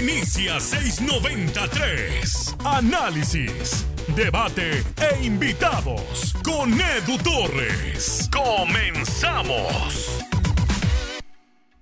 Inicia 0.00 0.58
693. 0.58 2.56
Análisis, 2.64 3.86
debate 4.16 4.82
e 4.96 5.26
invitados 5.26 6.34
con 6.42 6.72
Edu 6.72 7.18
Torres. 7.22 8.30
Comenzamos. 8.32 10.24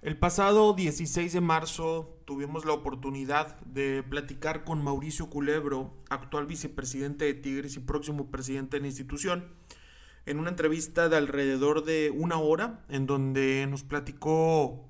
El 0.03 0.19
pasado 0.19 0.73
16 0.73 1.33
de 1.33 1.41
marzo 1.41 2.19
tuvimos 2.25 2.65
la 2.65 2.73
oportunidad 2.73 3.61
de 3.61 4.03
platicar 4.03 4.65
con 4.65 4.83
Mauricio 4.83 5.31
Culebro, 5.31 5.95
actual 6.11 6.47
vicepresidente 6.47 7.25
de 7.25 7.35
Tigres 7.35 7.77
y 7.77 7.81
próximo 7.81 8.33
presidente 8.33 8.79
de 8.79 8.81
la 8.81 8.89
institución, 8.89 9.55
en 10.27 10.41
una 10.41 10.51
entrevista 10.51 11.09
de 11.09 11.17
alrededor 11.17 11.85
de 11.85 12.11
una 12.11 12.39
hora, 12.39 12.85
en 12.89 13.07
donde 13.07 13.65
nos 13.71 13.85
platicó 13.85 14.88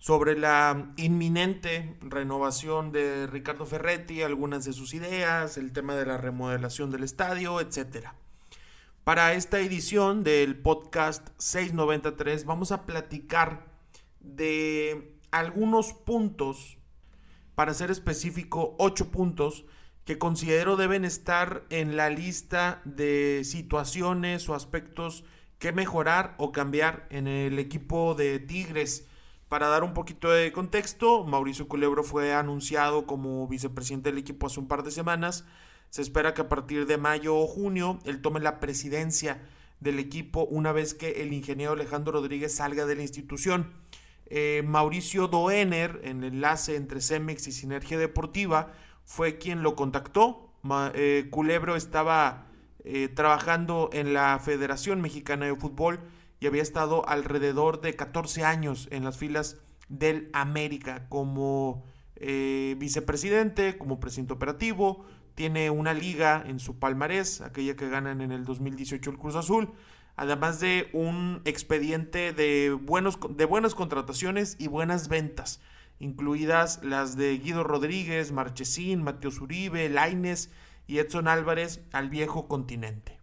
sobre 0.00 0.36
la 0.36 0.92
inminente 0.96 1.96
renovación 2.00 2.90
de 2.90 3.26
Ricardo 3.26 3.66
Ferretti, 3.66 4.22
algunas 4.22 4.64
de 4.64 4.72
sus 4.72 4.94
ideas, 4.94 5.58
el 5.58 5.72
tema 5.72 5.94
de 5.94 6.06
la 6.06 6.16
remodelación 6.16 6.90
del 6.90 7.04
estadio, 7.04 7.60
etc. 7.60 8.08
Para 9.04 9.34
esta 9.34 9.60
edición 9.60 10.24
del 10.24 10.56
podcast 10.56 11.28
693 11.36 12.46
vamos 12.46 12.72
a 12.72 12.86
platicar 12.86 13.66
de 14.20 15.18
algunos 15.30 15.92
puntos, 15.92 16.78
para 17.54 17.74
ser 17.74 17.90
específico, 17.90 18.74
ocho 18.78 19.10
puntos 19.10 19.66
que 20.06 20.16
considero 20.16 20.76
deben 20.76 21.04
estar 21.04 21.64
en 21.68 21.96
la 21.96 22.08
lista 22.08 22.80
de 22.86 23.42
situaciones 23.44 24.48
o 24.48 24.54
aspectos 24.54 25.24
que 25.58 25.72
mejorar 25.72 26.36
o 26.38 26.52
cambiar 26.52 27.06
en 27.10 27.26
el 27.26 27.58
equipo 27.58 28.14
de 28.14 28.38
Tigres. 28.38 29.06
Para 29.50 29.66
dar 29.66 29.82
un 29.82 29.94
poquito 29.94 30.30
de 30.30 30.52
contexto, 30.52 31.24
Mauricio 31.24 31.66
Culebro 31.66 32.04
fue 32.04 32.32
anunciado 32.32 33.04
como 33.04 33.48
vicepresidente 33.48 34.10
del 34.10 34.20
equipo 34.20 34.46
hace 34.46 34.60
un 34.60 34.68
par 34.68 34.84
de 34.84 34.92
semanas. 34.92 35.44
Se 35.90 36.02
espera 36.02 36.34
que 36.34 36.42
a 36.42 36.48
partir 36.48 36.86
de 36.86 36.98
mayo 36.98 37.36
o 37.36 37.48
junio 37.48 37.98
él 38.04 38.22
tome 38.22 38.38
la 38.38 38.60
presidencia 38.60 39.42
del 39.80 39.98
equipo 39.98 40.44
una 40.44 40.70
vez 40.70 40.94
que 40.94 41.22
el 41.22 41.32
ingeniero 41.32 41.72
Alejandro 41.72 42.12
Rodríguez 42.12 42.54
salga 42.54 42.86
de 42.86 42.94
la 42.94 43.02
institución. 43.02 43.72
Eh, 44.26 44.62
Mauricio 44.64 45.26
Doener, 45.26 46.00
en 46.04 46.22
el 46.22 46.34
enlace 46.34 46.76
entre 46.76 47.00
Cemex 47.00 47.48
y 47.48 47.52
Sinergia 47.52 47.98
Deportiva, 47.98 48.72
fue 49.04 49.38
quien 49.38 49.64
lo 49.64 49.74
contactó. 49.74 50.52
Eh, 50.94 51.26
Culebro 51.28 51.74
estaba 51.74 52.46
eh, 52.84 53.08
trabajando 53.08 53.90
en 53.92 54.12
la 54.12 54.38
Federación 54.38 55.00
Mexicana 55.00 55.46
de 55.46 55.56
Fútbol 55.56 55.98
y 56.40 56.46
había 56.46 56.62
estado 56.62 57.08
alrededor 57.08 57.80
de 57.80 57.94
14 57.94 58.44
años 58.44 58.88
en 58.90 59.04
las 59.04 59.16
filas 59.18 59.58
del 59.88 60.30
América 60.32 61.06
como 61.08 61.84
vicepresidente, 62.16 63.78
como 63.78 64.00
presidente 64.00 64.32
operativo. 64.32 65.04
Tiene 65.34 65.70
una 65.70 65.94
liga 65.94 66.42
en 66.46 66.58
su 66.58 66.78
palmarés, 66.78 67.40
aquella 67.40 67.76
que 67.76 67.88
ganan 67.88 68.20
en 68.20 68.32
el 68.32 68.44
2018 68.44 69.10
el 69.10 69.18
Cruz 69.18 69.36
Azul 69.36 69.72
además 70.20 70.60
de 70.60 70.90
un 70.92 71.40
expediente 71.46 72.34
de, 72.34 72.72
buenos, 72.72 73.18
de 73.30 73.46
buenas 73.46 73.74
contrataciones 73.74 74.56
y 74.58 74.68
buenas 74.68 75.08
ventas, 75.08 75.62
incluidas 75.98 76.84
las 76.84 77.16
de 77.16 77.38
Guido 77.38 77.64
Rodríguez, 77.64 78.30
Marchesín, 78.30 79.02
Mateo 79.02 79.30
Uribe, 79.40 79.88
Laines 79.88 80.50
y 80.86 80.98
Edson 80.98 81.26
Álvarez 81.26 81.80
al 81.92 82.10
viejo 82.10 82.48
continente. 82.48 83.19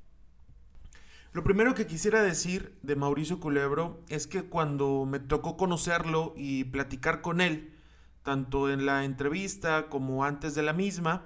Lo 1.37 1.43
primero 1.43 1.75
que 1.75 1.85
quisiera 1.85 2.23
decir 2.23 2.75
de 2.81 2.95
Mauricio 2.95 3.39
Culebro 3.39 4.01
es 4.09 4.25
que 4.25 4.45
cuando 4.45 5.05
me 5.05 5.19
tocó 5.19 5.55
conocerlo 5.55 6.33
y 6.35 6.63
platicar 6.63 7.21
con 7.21 7.41
él, 7.41 7.75
tanto 8.23 8.71
en 8.71 8.87
la 8.87 9.03
entrevista 9.03 9.85
como 9.87 10.25
antes 10.25 10.55
de 10.55 10.63
la 10.63 10.73
misma, 10.73 11.25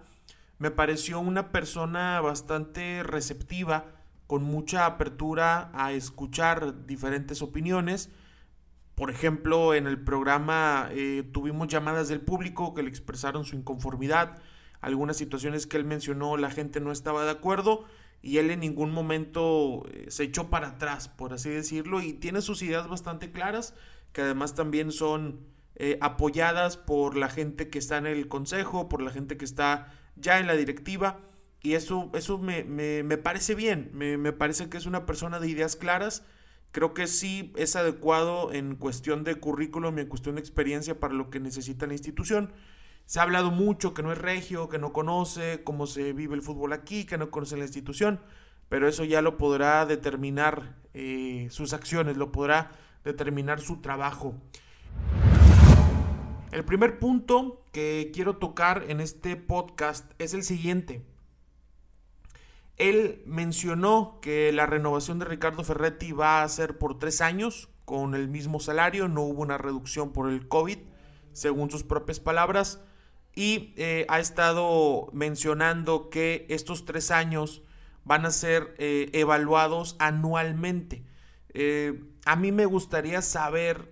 me 0.58 0.70
pareció 0.70 1.22
una 1.22 1.54
persona 1.54 2.20
bastante 2.20 3.04
receptiva, 3.04 3.86
con 4.28 4.44
mucha 4.44 4.86
apertura 4.86 5.72
a 5.74 5.94
escuchar 5.94 6.86
diferentes 6.86 7.42
opiniones. 7.42 8.10
Por 8.96 9.12
ejemplo, 9.12 9.74
en 9.74 9.88
el 9.88 9.98
programa 10.04 10.90
eh, 10.92 11.24
tuvimos 11.32 11.70
llamadas 11.70 12.10
del 12.10 12.20
público 12.20 12.74
que 12.74 12.84
le 12.84 12.90
expresaron 12.90 13.46
su 13.46 13.56
inconformidad. 13.56 14.40
Algunas 14.82 15.16
situaciones 15.16 15.68
que 15.68 15.78
él 15.78 15.86
mencionó 15.86 16.36
la 16.36 16.52
gente 16.52 16.82
no 16.82 16.92
estaba 16.92 17.24
de 17.24 17.32
acuerdo 17.32 17.86
y 18.22 18.38
él 18.38 18.52
en 18.52 18.60
ningún 18.60 18.92
momento 18.92 19.84
eh, 19.92 20.06
se 20.10 20.24
echó 20.24 20.50
para 20.50 20.70
atrás, 20.70 21.10
por 21.10 21.34
así 21.34 21.50
decirlo, 21.50 22.02
y 22.02 22.14
tiene 22.14 22.42
sus 22.42 22.62
ideas 22.62 22.88
bastante 22.88 23.32
claras, 23.32 23.74
que 24.14 24.22
además 24.22 24.54
también 24.54 24.92
son 24.92 25.40
eh, 25.76 25.98
apoyadas 26.02 26.78
por 26.78 27.18
la 27.18 27.30
gente 27.30 27.70
que 27.70 27.80
está 27.80 27.98
en 27.98 28.06
el 28.06 28.28
consejo, 28.28 28.90
por 28.90 29.02
la 29.02 29.10
gente 29.10 29.38
que 29.38 29.46
está 29.46 29.92
ya 30.16 30.40
en 30.40 30.48
la 30.48 30.56
directiva. 30.56 31.22
Y 31.64 31.74
eso, 31.74 32.12
eso 32.14 32.38
me, 32.38 32.64
parece 33.18 33.56
bien, 33.56 33.92
me, 33.94 34.34
parece 34.34 34.70
que 34.70 34.78
es 34.78 34.86
una 34.86 35.06
persona 35.06 35.40
de 35.40 35.50
ideas 35.50 35.76
claras. 35.76 36.24
Creo 36.72 36.94
que 36.94 37.08
sí 37.08 37.52
es 37.56 37.76
adecuado 37.76 38.52
en 38.52 38.76
cuestión 38.76 39.24
de 39.24 39.36
currículum 39.36 39.98
y 39.98 40.02
en 40.02 40.08
cuestión 40.08 40.36
de 40.36 40.42
experiencia 40.42 41.00
para 41.00 41.14
lo 41.14 41.30
que 41.30 41.40
necesita 41.40 41.86
la 41.86 41.94
institución. 41.94 42.52
Se 43.12 43.20
ha 43.20 43.24
hablado 43.24 43.52
mucho 43.52 43.94
que 43.94 44.04
no 44.04 44.14
es 44.14 44.18
regio, 44.18 44.70
que 44.70 44.80
no 44.80 44.94
conoce 44.94 45.66
cómo 45.66 45.86
se 45.86 46.14
vive 46.14 46.34
el 46.34 46.42
fútbol 46.42 46.72
aquí, 46.72 47.04
que 47.04 47.18
no 47.18 47.30
conoce 47.30 47.58
la 47.58 47.66
institución, 47.66 48.22
pero 48.70 48.88
eso 48.88 49.04
ya 49.04 49.22
lo 49.22 49.38
podrá 49.38 49.86
determinar 49.86 50.78
eh, 50.94 51.50
sus 51.52 51.74
acciones, 51.74 52.16
lo 52.16 52.32
podrá 52.32 52.72
determinar 53.04 53.60
su 53.60 53.82
trabajo. 53.82 54.36
El 56.54 56.64
primer 56.64 57.00
punto 57.00 57.66
que 57.74 58.12
quiero 58.14 58.38
tocar 58.38 58.86
en 58.88 59.02
este 59.02 59.36
podcast 59.36 60.10
es 60.18 60.34
el 60.34 60.44
siguiente. 60.44 61.06
Él 62.78 63.24
mencionó 63.26 64.20
que 64.22 64.54
la 64.54 64.68
renovación 64.68 65.20
de 65.20 65.26
Ricardo 65.26 65.66
Ferretti 65.66 66.14
va 66.14 66.44
a 66.44 66.48
ser 66.48 66.78
por 66.78 66.98
tres 66.98 67.20
años 67.20 67.68
con 67.84 68.16
el 68.16 68.30
mismo 68.30 68.62
salario, 68.62 69.10
no 69.10 69.24
hubo 69.24 69.42
una 69.42 69.58
reducción 69.58 70.14
por 70.14 70.30
el 70.30 70.48
COVID, 70.48 70.78
según 71.34 71.70
sus 71.70 71.84
propias 71.84 72.22
palabras, 72.22 72.80
y 73.36 73.74
eh, 73.78 74.06
ha 74.10 74.20
estado 74.20 75.10
mencionando 75.14 76.10
que 76.10 76.46
estos 76.50 76.86
tres 76.86 77.12
años 77.12 77.64
van 78.04 78.26
a 78.26 78.32
ser 78.32 78.76
eh, 78.78 79.10
evaluados 79.14 79.96
anualmente. 80.00 81.04
Eh, 81.54 82.04
a 82.26 82.36
mí 82.36 82.52
me 82.52 82.66
gustaría 82.66 83.22
saber 83.22 83.92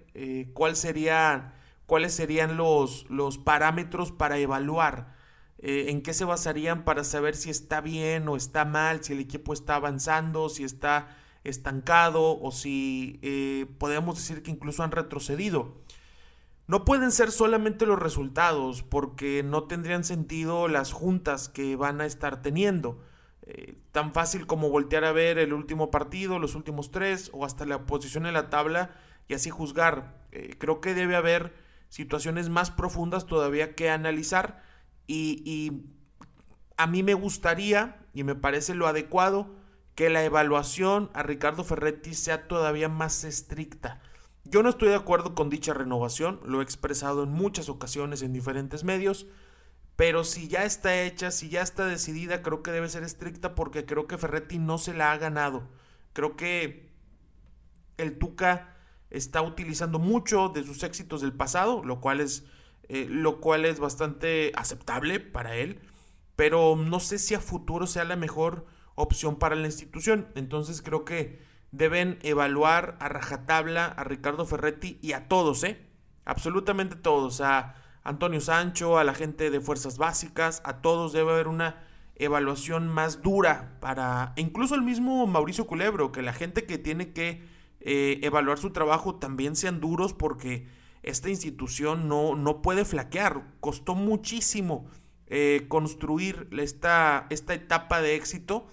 cuál 0.53 0.75
sería, 0.75 1.53
cuáles 1.85 2.13
serían 2.13 2.57
los, 2.57 3.09
los 3.09 3.37
parámetros 3.37 4.11
para 4.11 4.37
evaluar 4.37 5.19
eh, 5.61 5.87
en 5.89 6.01
qué 6.01 6.13
se 6.13 6.23
basarían 6.23 6.85
para 6.85 7.03
saber 7.03 7.35
si 7.35 7.49
está 7.49 7.81
bien 7.81 8.29
o 8.29 8.37
está 8.37 8.63
mal, 8.63 9.03
si 9.03 9.11
el 9.11 9.19
equipo 9.19 9.51
está 9.51 9.75
avanzando, 9.75 10.47
si 10.47 10.63
está 10.63 11.17
estancado 11.43 12.39
o 12.39 12.51
si 12.51 13.19
eh, 13.21 13.65
podemos 13.77 14.15
decir 14.15 14.41
que 14.41 14.51
incluso 14.51 14.83
han 14.83 14.91
retrocedido. 14.91 15.81
No 16.69 16.85
pueden 16.85 17.11
ser 17.11 17.31
solamente 17.31 17.87
los 17.87 17.97
resultados 17.97 18.83
porque 18.83 19.41
no 19.43 19.63
tendrían 19.63 20.03
sentido 20.03 20.67
las 20.67 20.91
juntas 20.91 21.49
que 21.49 21.75
van 21.75 21.99
a 21.99 22.05
estar 22.05 22.43
teniendo. 22.43 23.01
Eh, 23.41 23.75
tan 23.91 24.13
fácil 24.13 24.45
como 24.45 24.69
voltear 24.69 25.03
a 25.03 25.11
ver 25.11 25.39
el 25.39 25.51
último 25.51 25.89
partido, 25.89 26.37
los 26.37 26.53
últimos 26.53 26.91
tres 26.91 27.31
o 27.33 27.43
hasta 27.43 27.65
la 27.65 27.87
posición 27.87 28.27
en 28.27 28.33
la 28.35 28.51
tabla 28.51 28.91
y 29.27 29.33
así 29.33 29.49
juzgar. 29.49 30.19
creo 30.59 30.79
que 30.79 30.93
debe 30.93 31.15
haber 31.15 31.55
situaciones 31.89 32.49
más 32.49 32.69
profundas 32.69 33.25
todavía 33.25 33.73
que 33.73 33.89
analizar 33.89 34.61
y, 35.07 35.81
a 36.77 36.85
mí 36.85 37.01
me 37.01 37.15
gustaría, 37.15 37.97
y 38.13 38.23
me 38.23 38.35
parece 38.35 38.75
lo 38.75 38.85
adecuado, 38.85 39.55
que 39.95 40.11
la 40.11 40.23
evaluación 40.23 41.09
a 41.15 41.23
Ricardo 41.23 41.63
Ferretti 41.63 42.13
sea 42.13 42.47
todavía 42.47 42.89
más 42.89 43.23
estricta. 43.23 44.03
Yo 44.49 44.63
no 44.63 44.69
estoy 44.69 44.89
de 44.89 44.95
acuerdo 44.95 45.35
con 45.35 45.49
dicha 45.49 45.73
renovación, 45.73 46.39
lo 46.43 46.59
he 46.59 46.63
expresado 46.63 47.23
en 47.23 47.29
muchas 47.29 47.69
ocasiones 47.69 48.23
en 48.23 48.33
diferentes 48.33 48.83
medios, 48.83 49.27
pero 49.95 50.23
si 50.23 50.47
ya 50.47 50.63
está 50.63 51.03
hecha, 51.03 51.29
si 51.29 51.49
ya 51.49 51.61
está 51.61 51.85
decidida, 51.85 52.41
creo 52.41 52.63
que 52.63 52.71
debe 52.71 52.89
ser 52.89 53.03
estricta 53.03 53.53
porque 53.53 53.85
creo 53.85 54.07
que 54.07 54.17
Ferretti 54.17 54.57
no 54.57 54.77
se 54.77 54.93
la 54.93 55.11
ha 55.11 55.17
ganado. 55.17 55.67
Creo 56.13 56.35
que 56.35 56.89
el 57.97 58.17
Tuca 58.17 58.75
está 59.11 59.41
utilizando 59.41 59.99
mucho 59.99 60.49
de 60.49 60.63
sus 60.63 60.81
éxitos 60.83 61.21
del 61.21 61.33
pasado, 61.33 61.83
lo 61.83 61.99
cual 62.01 62.19
es 62.19 62.45
eh, 62.89 63.05
lo 63.07 63.39
cual 63.39 63.65
es 63.65 63.79
bastante 63.79 64.51
aceptable 64.55 65.19
para 65.19 65.55
él, 65.55 65.79
pero 66.35 66.75
no 66.75 66.99
sé 66.99 67.19
si 67.19 67.35
a 67.35 67.39
futuro 67.39 67.85
sea 67.85 68.03
la 68.03 68.15
mejor 68.15 68.65
opción 68.95 69.37
para 69.37 69.55
la 69.55 69.67
institución. 69.67 70.27
Entonces 70.33 70.81
creo 70.81 71.05
que 71.05 71.39
deben 71.71 72.19
evaluar 72.23 72.97
a 72.99 73.09
rajatabla 73.09 73.85
a 73.85 74.03
Ricardo 74.03 74.45
Ferretti 74.45 74.97
y 75.01 75.13
a 75.13 75.27
todos, 75.27 75.63
¿eh? 75.63 75.85
Absolutamente 76.25 76.95
todos, 76.95 77.41
a 77.41 77.75
Antonio 78.03 78.41
Sancho, 78.41 78.97
a 78.97 79.03
la 79.03 79.13
gente 79.13 79.49
de 79.49 79.61
fuerzas 79.61 79.97
básicas, 79.97 80.61
a 80.63 80.81
todos 80.81 81.13
debe 81.13 81.31
haber 81.31 81.47
una 81.47 81.83
evaluación 82.15 82.87
más 82.87 83.21
dura 83.21 83.77
para, 83.79 84.33
incluso 84.35 84.75
el 84.75 84.81
mismo 84.81 85.25
Mauricio 85.25 85.67
Culebro, 85.67 86.11
que 86.11 86.21
la 86.21 86.33
gente 86.33 86.65
que 86.65 86.77
tiene 86.77 87.13
que 87.13 87.43
eh, 87.79 88.19
evaluar 88.23 88.57
su 88.57 88.71
trabajo 88.71 89.15
también 89.15 89.55
sean 89.55 89.79
duros 89.79 90.13
porque 90.13 90.67
esta 91.01 91.29
institución 91.29 92.07
no, 92.07 92.35
no 92.35 92.61
puede 92.61 92.83
flaquear. 92.83 93.43
Costó 93.61 93.95
muchísimo 93.95 94.85
eh, 95.27 95.65
construir 95.69 96.49
esta, 96.51 97.25
esta 97.29 97.53
etapa 97.53 98.01
de 98.01 98.15
éxito 98.15 98.67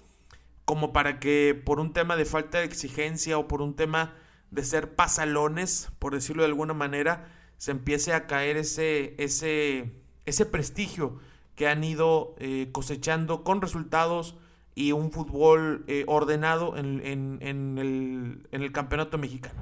como 0.67 0.93
para 0.93 1.19
que 1.21 1.61
por 1.65 1.81
un 1.81 1.93
tema 1.93 2.17
de 2.17 2.27
falta 2.27 2.59
de 2.59 2.65
exigencia 2.65 3.39
o 3.39 3.49
por 3.49 3.63
un 3.63 3.75
tema 3.75 4.15
de 4.51 4.65
ser 4.65 4.95
pasalones, 4.95 5.89
por 5.99 6.13
decirlo 6.13 6.43
de 6.43 6.49
alguna 6.49 6.75
manera, 6.75 7.29
se 7.57 7.71
empiece 7.71 8.13
a 8.13 8.27
caer 8.27 8.57
ese, 8.57 9.15
ese, 9.17 9.95
ese 10.27 10.45
prestigio 10.45 11.19
que 11.55 11.69
han 11.69 11.85
ido 11.85 12.35
eh, 12.39 12.69
cosechando 12.73 13.45
con 13.45 13.63
resultados 13.63 14.37
y 14.75 14.91
un 14.91 15.13
fútbol 15.13 15.85
eh, 15.87 16.05
ordenado 16.09 16.77
en, 16.77 17.01
el, 17.01 18.47
en 18.51 18.63
el 18.63 18.73
campeonato 18.73 19.19
mexicano. 19.19 19.55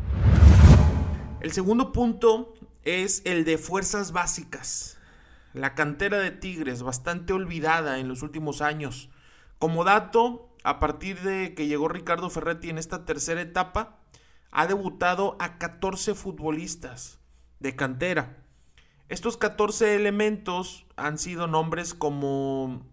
El 1.40 1.52
segundo 1.52 1.92
punto 1.92 2.54
es 2.82 3.20
el 3.26 3.44
de 3.44 3.58
fuerzas 3.58 4.12
básicas. 4.12 4.96
La 5.52 5.74
cantera 5.74 6.18
de 6.18 6.30
Tigres, 6.30 6.82
bastante 6.82 7.34
olvidada 7.34 7.98
en 7.98 8.08
los 8.08 8.22
últimos 8.22 8.62
años. 8.62 9.10
Como 9.58 9.84
dato, 9.84 10.53
a 10.64 10.80
partir 10.80 11.20
de 11.20 11.54
que 11.54 11.66
llegó 11.66 11.88
Ricardo 11.88 12.30
Ferretti 12.30 12.70
en 12.70 12.78
esta 12.78 13.04
tercera 13.04 13.42
etapa, 13.42 14.00
ha 14.50 14.66
debutado 14.66 15.36
a 15.38 15.58
14 15.58 16.14
futbolistas 16.14 17.20
de 17.60 17.76
cantera. 17.76 18.38
Estos 19.08 19.36
14 19.36 19.94
elementos 19.94 20.86
han 20.96 21.18
sido 21.18 21.46
nombres 21.46 21.92
como 21.92 22.86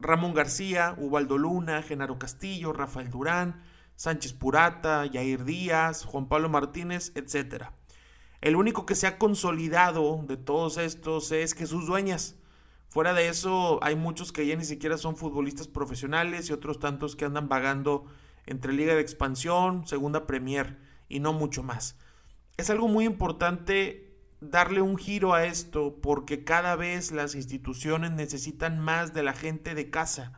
Ramón 0.00 0.34
García, 0.34 0.94
Ubaldo 0.98 1.38
Luna, 1.38 1.82
Genaro 1.82 2.18
Castillo, 2.18 2.72
Rafael 2.72 3.10
Durán, 3.10 3.62
Sánchez 3.94 4.32
Purata, 4.32 5.06
Yair 5.06 5.44
Díaz, 5.44 6.04
Juan 6.04 6.26
Pablo 6.28 6.48
Martínez, 6.48 7.12
etc. 7.14 7.66
El 8.40 8.56
único 8.56 8.86
que 8.86 8.96
se 8.96 9.06
ha 9.06 9.18
consolidado 9.18 10.24
de 10.26 10.36
todos 10.36 10.78
estos 10.78 11.30
es 11.30 11.54
Jesús 11.54 11.86
Dueñas. 11.86 12.36
Fuera 12.88 13.12
de 13.12 13.28
eso, 13.28 13.78
hay 13.82 13.96
muchos 13.96 14.32
que 14.32 14.46
ya 14.46 14.56
ni 14.56 14.64
siquiera 14.64 14.96
son 14.96 15.16
futbolistas 15.16 15.68
profesionales 15.68 16.48
y 16.48 16.54
otros 16.54 16.78
tantos 16.78 17.16
que 17.16 17.26
andan 17.26 17.48
vagando 17.48 18.06
entre 18.46 18.72
Liga 18.72 18.94
de 18.94 19.02
Expansión, 19.02 19.86
Segunda 19.86 20.26
Premier 20.26 20.78
y 21.08 21.20
no 21.20 21.34
mucho 21.34 21.62
más. 21.62 21.96
Es 22.56 22.70
algo 22.70 22.88
muy 22.88 23.04
importante 23.04 24.16
darle 24.40 24.80
un 24.80 24.96
giro 24.96 25.34
a 25.34 25.44
esto 25.44 25.98
porque 26.00 26.44
cada 26.44 26.76
vez 26.76 27.12
las 27.12 27.34
instituciones 27.34 28.12
necesitan 28.12 28.80
más 28.80 29.12
de 29.12 29.22
la 29.22 29.34
gente 29.34 29.74
de 29.74 29.90
casa. 29.90 30.32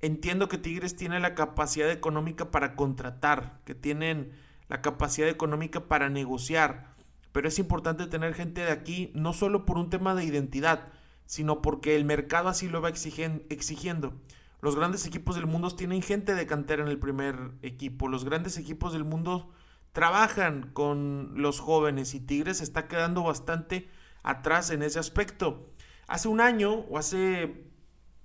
Entiendo 0.00 0.48
que 0.48 0.58
Tigres 0.58 0.94
tiene 0.94 1.18
la 1.18 1.34
capacidad 1.34 1.90
económica 1.90 2.52
para 2.52 2.76
contratar, 2.76 3.60
que 3.64 3.74
tienen 3.74 4.32
la 4.68 4.80
capacidad 4.80 5.28
económica 5.28 5.88
para 5.88 6.08
negociar, 6.08 6.94
pero 7.32 7.48
es 7.48 7.58
importante 7.58 8.06
tener 8.06 8.34
gente 8.34 8.60
de 8.60 8.70
aquí 8.70 9.10
no 9.14 9.32
solo 9.32 9.64
por 9.64 9.76
un 9.76 9.90
tema 9.90 10.14
de 10.14 10.24
identidad, 10.24 10.92
sino 11.26 11.62
porque 11.62 11.96
el 11.96 12.04
mercado 12.04 12.48
así 12.48 12.68
lo 12.68 12.80
va 12.80 12.90
exigiendo. 12.90 14.14
Los 14.60 14.76
grandes 14.76 15.06
equipos 15.06 15.36
del 15.36 15.46
mundo 15.46 15.70
tienen 15.70 16.00
gente 16.02 16.34
de 16.34 16.46
cantera 16.46 16.82
en 16.82 16.88
el 16.88 16.98
primer 16.98 17.52
equipo. 17.62 18.08
Los 18.08 18.24
grandes 18.24 18.56
equipos 18.56 18.92
del 18.92 19.04
mundo 19.04 19.50
trabajan 19.92 20.70
con 20.72 21.34
los 21.36 21.60
jóvenes 21.60 22.14
y 22.14 22.20
Tigres 22.20 22.60
está 22.60 22.88
quedando 22.88 23.22
bastante 23.22 23.88
atrás 24.22 24.70
en 24.70 24.82
ese 24.82 24.98
aspecto. 24.98 25.68
Hace 26.06 26.28
un 26.28 26.40
año 26.40 26.72
o 26.72 26.98
hace 26.98 27.64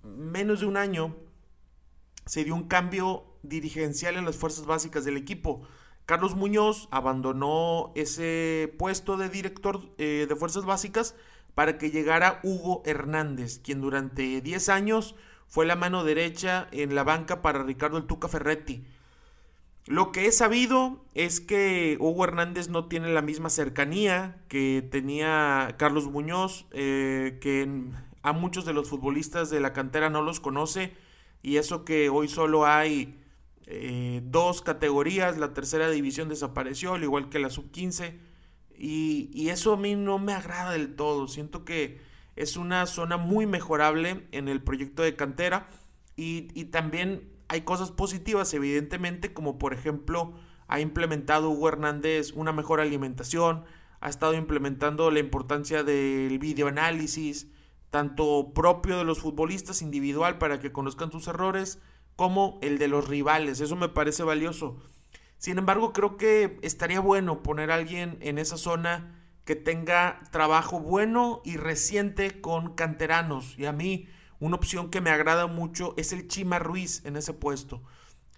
menos 0.04 0.62
de 0.62 0.66
un 0.66 0.78
año 0.78 1.16
se 2.26 2.44
dio 2.44 2.56
un 2.56 2.68
cambio 2.68 3.26
dirigencial 3.44 4.16
en 4.16 4.26
las 4.26 4.38
fuerzas 4.38 4.66
básicas 4.66 5.06
del 5.06 5.18
equipo. 5.18 5.68
Carlos 6.06 6.36
Muñoz 6.36 6.88
abandonó 6.92 7.92
ese 7.96 8.74
puesto 8.80 9.18
de 9.18 9.30
director 9.30 9.94
eh, 9.98 10.26
de 10.28 10.36
fuerzas 10.36 10.66
básicas 10.66 11.16
para 11.60 11.78
que 11.78 11.92
llegara 11.92 12.40
Hugo 12.42 12.82
Hernández, 12.86 13.60
quien 13.60 13.82
durante 13.82 14.40
10 14.40 14.70
años 14.70 15.16
fue 15.50 15.66
la 15.66 15.76
mano 15.76 16.06
derecha 16.06 16.70
en 16.72 16.96
la 16.96 17.04
banca 17.04 17.42
para 17.42 17.64
Ricardo 17.64 17.98
el 17.98 18.06
Tuca 18.06 18.30
Ferretti. 18.30 18.86
Lo 19.86 20.14
que 20.14 20.26
he 20.26 20.32
sabido 20.32 21.04
es 21.16 21.42
que 21.42 21.98
Hugo 22.00 22.24
Hernández 22.24 22.70
no 22.70 22.86
tiene 22.86 23.12
la 23.12 23.22
misma 23.22 23.50
cercanía 23.50 24.38
que 24.48 24.88
tenía 24.90 25.76
Carlos 25.78 26.06
Muñoz, 26.06 26.66
eh, 26.72 27.40
que 27.42 27.68
a 28.22 28.32
muchos 28.32 28.64
de 28.64 28.72
los 28.72 28.88
futbolistas 28.88 29.50
de 29.50 29.60
la 29.60 29.74
cantera 29.74 30.10
no 30.10 30.22
los 30.22 30.40
conoce, 30.40 30.94
y 31.44 31.58
eso 31.58 31.84
que 31.84 32.08
hoy 32.08 32.30
solo 32.30 32.68
hay 32.68 33.20
eh, 33.66 34.22
dos 34.24 34.62
categorías, 34.62 35.38
la 35.38 35.54
tercera 35.54 35.90
división 35.90 36.30
desapareció, 36.30 36.94
al 36.94 37.04
igual 37.04 37.28
que 37.28 37.38
la 37.38 37.50
sub-15, 37.50 38.29
y, 38.80 39.30
y 39.34 39.50
eso 39.50 39.74
a 39.74 39.78
mí 39.78 39.96
no 39.96 40.18
me 40.18 40.34
agrada 40.34 40.72
del 40.72 40.96
todo, 40.96 41.28
siento 41.28 41.66
que 41.66 42.00
es 42.36 42.56
una 42.56 42.86
zona 42.86 43.18
muy 43.18 43.46
mejorable 43.46 44.26
en 44.32 44.48
el 44.48 44.62
proyecto 44.62 45.04
de 45.04 45.16
cantera 45.16 45.68
y, 46.16 46.66
también 46.66 47.30
hay 47.48 47.62
cosas 47.62 47.92
positivas, 47.92 48.54
evidentemente, 48.54 49.34
como 49.34 49.58
por 49.58 49.74
ejemplo 49.74 50.34
ha 50.68 50.82
implementado 50.82 51.50
Hugo 51.50 51.70
Hernández 51.70 52.32
una 52.34 52.52
mejor 52.52 52.80
alimentación, 52.80 53.64
ha 54.02 54.10
estado 54.10 54.34
implementando 54.36 55.12
la 55.12 55.20
importancia 55.20 55.84
del 55.84 56.38
videoanálisis, 56.40 57.48
tanto 57.90 58.52
propio 58.54 58.98
de 58.98 59.04
los 59.04 59.20
futbolistas 59.20 59.82
individual 59.82 60.38
para 60.38 60.60
que 60.60 60.72
conozcan 60.72 61.12
sus 61.12 61.28
errores, 61.28 61.80
como 62.16 62.60
el 62.62 62.78
de 62.78 62.88
los 62.88 63.08
rivales. 63.08 63.62
Eso 63.62 63.76
me 63.76 63.90
parece 63.90 64.24
valioso. 64.24 64.78
Sin 65.40 65.58
embargo, 65.58 65.94
creo 65.94 66.18
que 66.18 66.60
estaría 66.62 67.00
bueno 67.00 67.42
poner 67.42 67.72
a 67.72 67.76
alguien 67.76 68.18
en 68.22 68.38
esa 68.38 68.58
zona 68.58 69.16
que 69.46 69.56
tenga 69.56 70.22
trabajo 70.32 70.80
bueno 70.80 71.42
y 71.44 71.58
reciente 71.58 72.40
con 72.42 72.76
canteranos. 72.76 73.58
Y 73.58 73.66
a 73.66 73.72
mí 73.72 74.08
una 74.40 74.58
opción 74.58 74.92
que 74.92 75.02
me 75.02 75.10
agrada 75.10 75.48
mucho 75.48 75.96
es 75.98 76.14
el 76.14 76.28
Chima 76.28 76.60
Ruiz 76.60 77.04
en 77.06 77.16
ese 77.16 77.34
puesto. 77.34 77.82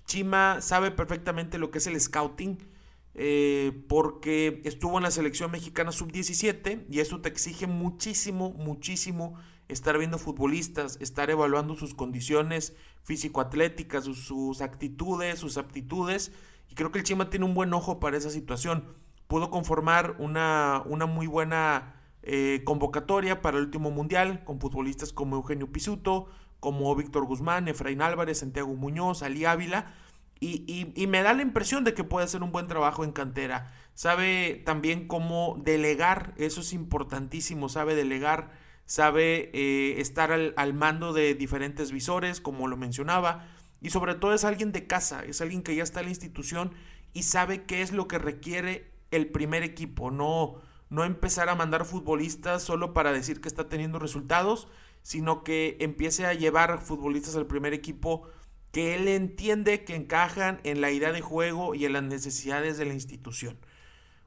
Chima 0.05 0.61
sabe 0.61 0.91
perfectamente 0.91 1.57
lo 1.57 1.71
que 1.71 1.79
es 1.79 1.87
el 1.87 1.99
scouting. 1.99 2.69
Eh, 3.13 3.83
porque 3.89 4.61
estuvo 4.63 4.97
en 4.97 5.03
la 5.03 5.11
selección 5.11 5.51
mexicana 5.51 5.91
sub-17 5.91 6.85
y 6.89 7.01
eso 7.01 7.19
te 7.19 7.27
exige 7.27 7.67
muchísimo, 7.67 8.51
muchísimo 8.51 9.35
estar 9.67 9.97
viendo 9.97 10.17
futbolistas, 10.17 10.97
estar 11.01 11.29
evaluando 11.29 11.75
sus 11.75 11.93
condiciones 11.93 12.73
físico-atléticas, 13.03 14.05
sus, 14.05 14.19
sus, 14.19 14.61
actitudes, 14.61 15.39
sus 15.39 15.57
aptitudes. 15.57 16.31
Y 16.71 16.75
creo 16.75 16.91
que 16.91 16.97
el 16.97 17.03
Chima 17.03 17.29
tiene 17.29 17.45
un 17.45 17.53
buen 17.53 17.71
ojo 17.73 17.99
para 17.99 18.17
esa 18.17 18.31
situación 18.31 18.95
pudo 19.31 19.49
conformar 19.49 20.17
una, 20.19 20.83
una 20.87 21.05
muy 21.05 21.25
buena 21.25 21.95
eh, 22.21 22.63
convocatoria 22.65 23.41
para 23.41 23.59
el 23.59 23.63
último 23.63 23.89
mundial 23.89 24.43
con 24.43 24.59
futbolistas 24.59 25.13
como 25.13 25.37
Eugenio 25.37 25.71
Pisuto, 25.71 26.27
como 26.59 26.93
Víctor 26.97 27.23
Guzmán, 27.23 27.69
Efraín 27.69 28.01
Álvarez, 28.01 28.39
Santiago 28.39 28.75
Muñoz, 28.75 29.23
Ali 29.23 29.45
Ávila. 29.45 29.93
Y, 30.41 30.91
y, 30.97 31.07
me 31.07 31.21
da 31.21 31.33
la 31.33 31.43
impresión 31.43 31.85
de 31.85 31.93
que 31.93 32.03
puede 32.03 32.25
hacer 32.25 32.43
un 32.43 32.51
buen 32.51 32.67
trabajo 32.67 33.05
en 33.05 33.13
cantera. 33.13 33.71
Sabe 33.93 34.61
también 34.65 35.07
cómo 35.07 35.61
delegar, 35.63 36.33
eso 36.35 36.59
es 36.59 36.73
importantísimo, 36.73 37.69
sabe 37.69 37.95
delegar, 37.95 38.51
sabe 38.85 39.49
eh, 39.53 40.01
estar 40.01 40.33
al, 40.33 40.53
al, 40.57 40.73
mando 40.73 41.13
de 41.13 41.35
diferentes 41.35 41.93
visores, 41.93 42.41
como 42.41 42.67
lo 42.67 42.75
mencionaba, 42.75 43.47
y 43.81 43.89
sobre 43.89 44.15
todo 44.15 44.33
es 44.33 44.45
alguien 44.45 44.71
de 44.71 44.87
casa, 44.87 45.23
es 45.25 45.41
alguien 45.41 45.63
que 45.63 45.75
ya 45.75 45.83
está 45.83 45.99
en 45.99 46.05
la 46.05 46.11
institución 46.11 46.73
y 47.13 47.23
sabe 47.23 47.63
qué 47.63 47.81
es 47.81 47.91
lo 47.91 48.07
que 48.07 48.19
requiere 48.19 48.91
el 49.09 49.27
primer 49.27 49.63
equipo, 49.63 50.11
no, 50.11 50.61
no 50.89 51.03
empezar 51.03 51.49
a 51.49 51.55
mandar 51.55 51.85
futbolistas 51.85 52.63
solo 52.63 52.93
para 52.93 53.11
decir 53.11 53.41
que 53.41 53.47
está 53.47 53.67
teniendo 53.67 53.99
resultados, 53.99 54.67
sino 55.01 55.43
que 55.43 55.77
empiece 55.79 56.25
a 56.25 56.33
llevar 56.33 56.79
futbolistas 56.79 57.35
al 57.35 57.47
primer 57.47 57.73
equipo 57.73 58.29
que 58.71 58.95
él 58.95 59.07
entiende 59.07 59.83
que 59.83 59.95
encajan 59.95 60.61
en 60.63 60.79
la 60.79 60.91
idea 60.91 61.11
de 61.11 61.21
juego 61.21 61.75
y 61.75 61.85
en 61.85 61.93
las 61.93 62.03
necesidades 62.03 62.77
de 62.77 62.85
la 62.85 62.93
institución. 62.93 63.57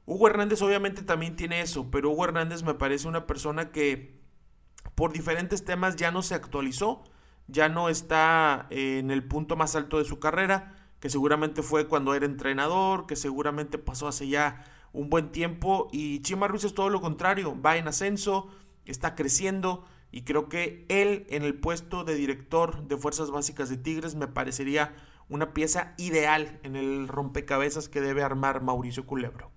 Hugo 0.05 0.27
Hernández 0.27 0.61
obviamente 0.61 1.01
también 1.01 1.35
tiene 1.35 1.61
eso, 1.61 1.89
pero 1.89 2.11
Hugo 2.11 2.25
Hernández 2.25 2.61
me 2.61 2.75
parece 2.75 3.07
una 3.07 3.25
persona 3.25 3.71
que 3.71 4.19
por 4.93 5.13
diferentes 5.13 5.65
temas 5.65 5.95
ya 5.95 6.11
no 6.11 6.21
se 6.21 6.35
actualizó, 6.35 7.03
ya 7.47 7.69
no 7.69 7.89
está 7.89 8.67
en 8.69 9.11
el 9.11 9.23
punto 9.23 9.55
más 9.55 9.75
alto 9.75 9.97
de 9.97 10.05
su 10.05 10.19
carrera, 10.19 10.75
que 10.99 11.09
seguramente 11.09 11.61
fue 11.61 11.87
cuando 11.87 12.15
era 12.15 12.25
entrenador, 12.25 13.05
que 13.05 13.15
seguramente 13.15 13.77
pasó 13.77 14.07
hace 14.07 14.27
ya 14.27 14.65
un 14.93 15.09
buen 15.09 15.31
tiempo 15.31 15.89
y 15.91 16.21
Chima 16.21 16.47
Ruiz 16.47 16.63
es 16.63 16.73
todo 16.73 16.89
lo 16.89 17.01
contrario, 17.01 17.59
va 17.61 17.77
en 17.77 17.87
ascenso, 17.87 18.47
está 18.85 19.13
creciendo 19.13 19.85
y 20.11 20.23
creo 20.23 20.47
que 20.47 20.85
él 20.87 21.27
en 21.29 21.43
el 21.43 21.59
puesto 21.59 22.03
de 22.05 22.15
director 22.15 22.87
de 22.87 22.97
Fuerzas 22.97 23.29
Básicas 23.29 23.69
de 23.69 23.77
Tigres 23.77 24.15
me 24.15 24.27
parecería 24.27 24.93
una 25.27 25.53
pieza 25.53 25.93
ideal 25.97 26.59
en 26.63 26.75
el 26.75 27.07
rompecabezas 27.07 27.89
que 27.89 28.01
debe 28.01 28.23
armar 28.23 28.61
Mauricio 28.61 29.05
Culebro. 29.05 29.51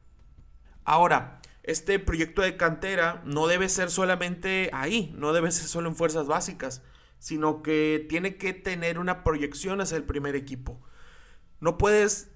Ahora, 0.85 1.41
este 1.63 1.99
proyecto 1.99 2.43
de 2.43 2.57
cantera 2.57 3.23
no 3.25 3.47
debe 3.47 3.69
ser 3.69 3.91
solamente 3.91 4.71
ahí, 4.73 5.15
no 5.17 5.33
debe 5.33 5.53
ser 5.53 5.67
solo 5.67 5.89
en 5.89 5.97
Fuerzas 5.97 6.27
Básicas, 6.27 6.83
sino 7.19 7.63
que 7.63 8.07
tiene 8.09 8.37
que 8.37 8.53
tener 8.53 8.99
una 8.99 9.25
proyección 9.25 9.81
hacia 9.81 9.97
el 9.97 10.05
primer 10.05 10.37
equipo. 10.37 10.81
No 11.61 11.79
puedes 11.79 12.31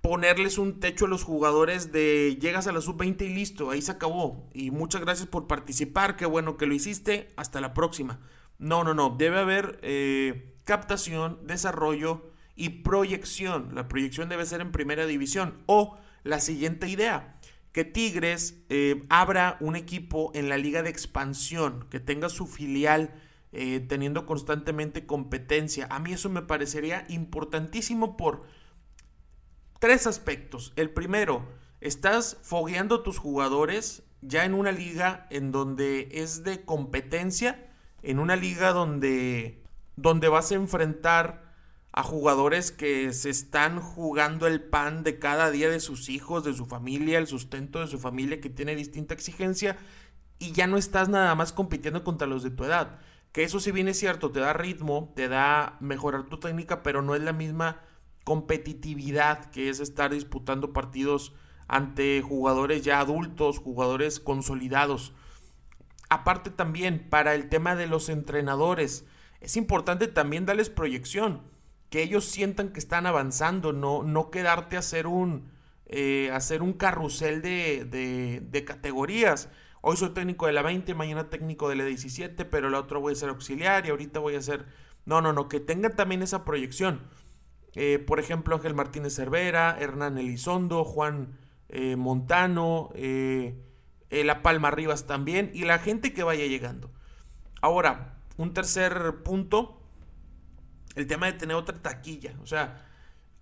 ponerles 0.00 0.58
un 0.58 0.80
techo 0.80 1.06
a 1.06 1.08
los 1.08 1.24
jugadores 1.24 1.92
de 1.92 2.38
llegas 2.40 2.66
a 2.66 2.72
la 2.72 2.80
sub-20 2.80 3.22
y 3.22 3.28
listo, 3.28 3.70
ahí 3.70 3.82
se 3.82 3.92
acabó. 3.92 4.48
Y 4.54 4.70
muchas 4.70 5.02
gracias 5.02 5.28
por 5.28 5.46
participar, 5.46 6.16
qué 6.16 6.26
bueno 6.26 6.56
que 6.56 6.66
lo 6.66 6.74
hiciste, 6.74 7.28
hasta 7.36 7.60
la 7.60 7.74
próxima. 7.74 8.20
No, 8.58 8.84
no, 8.84 8.94
no, 8.94 9.10
debe 9.10 9.38
haber 9.38 9.78
eh, 9.82 10.54
captación, 10.64 11.40
desarrollo 11.46 12.30
y 12.56 12.68
proyección. 12.82 13.74
La 13.74 13.88
proyección 13.88 14.28
debe 14.28 14.46
ser 14.46 14.60
en 14.60 14.72
primera 14.72 15.06
división. 15.06 15.62
O 15.66 15.98
la 16.24 16.40
siguiente 16.40 16.88
idea, 16.88 17.38
que 17.72 17.84
Tigres 17.84 18.62
eh, 18.68 19.02
abra 19.08 19.56
un 19.60 19.76
equipo 19.76 20.30
en 20.34 20.48
la 20.48 20.58
liga 20.58 20.82
de 20.82 20.90
expansión, 20.90 21.86
que 21.90 22.00
tenga 22.00 22.28
su 22.28 22.46
filial 22.46 23.14
eh, 23.52 23.80
teniendo 23.80 24.26
constantemente 24.26 25.06
competencia. 25.06 25.86
A 25.90 25.98
mí 25.98 26.12
eso 26.12 26.28
me 26.28 26.42
parecería 26.42 27.04
importantísimo 27.08 28.16
por 28.16 28.42
tres 29.78 30.06
aspectos. 30.06 30.72
El 30.76 30.90
primero, 30.90 31.48
estás 31.80 32.38
fogueando 32.42 33.02
tus 33.02 33.18
jugadores 33.18 34.04
ya 34.22 34.44
en 34.44 34.54
una 34.54 34.72
liga 34.72 35.26
en 35.30 35.50
donde 35.50 36.08
es 36.12 36.44
de 36.44 36.64
competencia, 36.64 37.70
en 38.02 38.18
una 38.18 38.36
liga 38.36 38.72
donde, 38.72 39.62
donde 39.96 40.28
vas 40.28 40.52
a 40.52 40.56
enfrentar 40.56 41.50
a 41.92 42.02
jugadores 42.02 42.70
que 42.70 43.12
se 43.12 43.30
están 43.30 43.80
jugando 43.80 44.46
el 44.46 44.62
pan 44.62 45.02
de 45.02 45.18
cada 45.18 45.50
día 45.50 45.68
de 45.68 45.80
sus 45.80 46.08
hijos, 46.08 46.44
de 46.44 46.54
su 46.54 46.66
familia, 46.66 47.18
el 47.18 47.26
sustento 47.26 47.80
de 47.80 47.88
su 47.88 47.98
familia 47.98 48.40
que 48.40 48.50
tiene 48.50 48.76
distinta 48.76 49.14
exigencia 49.14 49.76
y 50.38 50.52
ya 50.52 50.66
no 50.66 50.76
estás 50.76 51.08
nada 51.08 51.34
más 51.34 51.52
compitiendo 51.52 52.04
contra 52.04 52.28
los 52.28 52.42
de 52.42 52.50
tu 52.50 52.64
edad. 52.64 53.00
Que 53.32 53.44
eso 53.44 53.60
si 53.60 53.70
bien 53.70 53.88
es 53.88 53.98
cierto, 53.98 54.30
te 54.30 54.40
da 54.40 54.52
ritmo, 54.52 55.12
te 55.14 55.28
da 55.28 55.76
mejorar 55.80 56.24
tu 56.24 56.38
técnica, 56.38 56.82
pero 56.82 57.02
no 57.02 57.14
es 57.14 57.22
la 57.22 57.32
misma 57.32 57.80
competitividad 58.24 59.50
que 59.50 59.68
es 59.68 59.80
estar 59.80 60.12
disputando 60.12 60.72
partidos 60.72 61.32
ante 61.68 62.22
jugadores 62.22 62.82
ya 62.82 63.00
adultos, 63.00 63.58
jugadores 63.58 64.18
consolidados. 64.18 65.12
Aparte 66.08 66.50
también 66.50 67.08
para 67.08 67.34
el 67.34 67.48
tema 67.48 67.76
de 67.76 67.86
los 67.86 68.08
entrenadores, 68.08 69.04
es 69.40 69.56
importante 69.56 70.08
también 70.08 70.46
darles 70.46 70.68
proyección 70.68 71.42
que 71.90 72.02
ellos 72.02 72.24
sientan 72.24 72.70
que 72.70 72.78
están 72.78 73.06
avanzando, 73.06 73.72
no, 73.72 74.04
no 74.04 74.30
quedarte 74.30 74.76
a 74.76 74.78
hacer 74.78 75.06
un, 75.06 75.50
eh, 75.86 76.30
hacer 76.32 76.62
un 76.62 76.72
carrusel 76.72 77.42
de, 77.42 78.40
de, 78.40 78.64
categorías. 78.64 79.48
Hoy 79.82 79.96
soy 79.96 80.10
técnico 80.10 80.46
de 80.46 80.52
la 80.52 80.62
20, 80.62 80.94
mañana 80.94 81.30
técnico 81.30 81.68
de 81.68 81.76
la 81.76 81.84
17, 81.84 82.44
pero 82.44 82.68
la 82.68 82.78
otra 82.78 82.98
voy 82.98 83.14
a 83.14 83.16
ser 83.16 83.30
auxiliar 83.30 83.86
y 83.86 83.90
ahorita 83.90 84.20
voy 84.20 84.34
a 84.34 84.42
ser... 84.42 84.66
No, 85.06 85.22
no, 85.22 85.32
no, 85.32 85.48
que 85.48 85.60
tengan 85.60 85.96
también 85.96 86.22
esa 86.22 86.44
proyección. 86.44 87.00
Eh, 87.74 87.98
por 87.98 88.20
ejemplo, 88.20 88.54
Ángel 88.54 88.74
Martínez 88.74 89.14
Cervera, 89.14 89.76
Hernán 89.80 90.18
Elizondo, 90.18 90.84
Juan 90.84 91.38
eh, 91.70 91.96
Montano, 91.96 92.90
La 94.10 94.42
Palma 94.42 94.70
Rivas 94.70 95.06
también, 95.06 95.50
y 95.54 95.64
la 95.64 95.78
gente 95.78 96.12
que 96.12 96.24
vaya 96.24 96.46
llegando. 96.46 96.90
Ahora, 97.62 98.18
un 98.36 98.52
tercer 98.52 99.22
punto 99.22 99.80
el 100.94 101.06
tema 101.06 101.26
de 101.26 101.34
tener 101.34 101.56
otra 101.56 101.80
taquilla. 101.80 102.34
O 102.42 102.46
sea, 102.46 102.86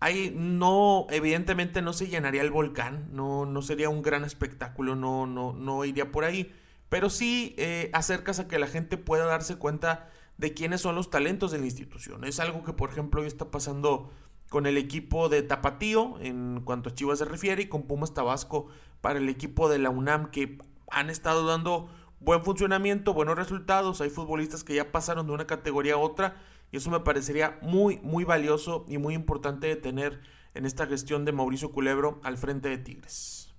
ahí 0.00 0.32
no, 0.34 1.06
evidentemente 1.10 1.82
no 1.82 1.92
se 1.92 2.08
llenaría 2.08 2.42
el 2.42 2.50
volcán, 2.50 3.08
no, 3.12 3.46
no 3.46 3.62
sería 3.62 3.88
un 3.88 4.02
gran 4.02 4.24
espectáculo, 4.24 4.94
no, 4.96 5.26
no, 5.26 5.52
no 5.52 5.84
iría 5.84 6.10
por 6.12 6.24
ahí. 6.24 6.54
Pero 6.88 7.10
sí 7.10 7.54
eh, 7.58 7.90
acercas 7.92 8.38
a 8.38 8.48
que 8.48 8.58
la 8.58 8.66
gente 8.66 8.96
pueda 8.96 9.26
darse 9.26 9.56
cuenta 9.56 10.08
de 10.38 10.54
quiénes 10.54 10.80
son 10.80 10.94
los 10.94 11.10
talentos 11.10 11.50
de 11.50 11.58
la 11.58 11.66
institución. 11.66 12.24
Es 12.24 12.40
algo 12.40 12.64
que, 12.64 12.72
por 12.72 12.90
ejemplo, 12.90 13.20
hoy 13.20 13.26
está 13.26 13.50
pasando 13.50 14.10
con 14.48 14.66
el 14.66 14.78
equipo 14.78 15.28
de 15.28 15.42
Tapatío 15.42 16.18
en 16.20 16.62
cuanto 16.64 16.88
a 16.88 16.94
Chivas 16.94 17.18
se 17.18 17.26
refiere 17.26 17.62
y 17.62 17.66
con 17.66 17.82
Pumas 17.82 18.14
Tabasco 18.14 18.68
para 19.00 19.18
el 19.18 19.28
equipo 19.28 19.68
de 19.68 19.78
la 19.78 19.90
UNAM 19.90 20.30
que 20.30 20.58
han 20.90 21.10
estado 21.10 21.44
dando 21.46 21.90
buen 22.20 22.42
funcionamiento, 22.42 23.12
buenos 23.12 23.36
resultados. 23.36 24.00
Hay 24.00 24.10
futbolistas 24.10 24.64
que 24.64 24.74
ya 24.74 24.90
pasaron 24.90 25.26
de 25.26 25.32
una 25.32 25.46
categoría 25.46 25.94
a 25.94 25.98
otra 25.98 26.36
y 26.70 26.76
eso 26.76 26.90
me 26.90 27.00
parecería 27.00 27.58
muy, 27.62 27.98
muy 27.98 28.24
valioso 28.24 28.84
y 28.88 28.98
muy 28.98 29.14
importante 29.14 29.66
de 29.66 29.76
tener 29.76 30.20
en 30.54 30.66
esta 30.66 30.86
gestión 30.86 31.24
de 31.24 31.32
Mauricio 31.32 31.72
Culebro 31.72 32.20
al 32.24 32.36
frente 32.36 32.68
de 32.68 32.78
Tigres. 32.78 33.54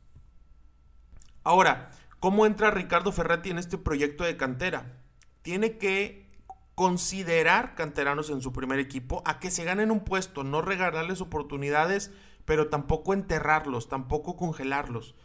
Ahora, 1.43 1.91
¿cómo 2.19 2.45
entra 2.45 2.71
Ricardo 2.71 3.11
Ferretti 3.11 3.49
en 3.49 3.57
este 3.57 3.77
proyecto 3.77 4.23
de 4.23 4.37
cantera? 4.37 5.01
Tiene 5.41 5.77
que 5.77 6.29
considerar 6.75 7.75
canteranos 7.75 8.29
en 8.29 8.41
su 8.41 8.53
primer 8.53 8.79
equipo 8.79 9.21
a 9.25 9.39
que 9.39 9.51
se 9.51 9.63
ganen 9.63 9.91
un 9.91 10.01
puesto, 10.01 10.43
no 10.43 10.61
regalarles 10.61 11.21
oportunidades, 11.21 12.11
pero 12.45 12.69
tampoco 12.69 13.13
enterrarlos, 13.13 13.89
tampoco 13.89 14.37
congelarlos. 14.37 15.15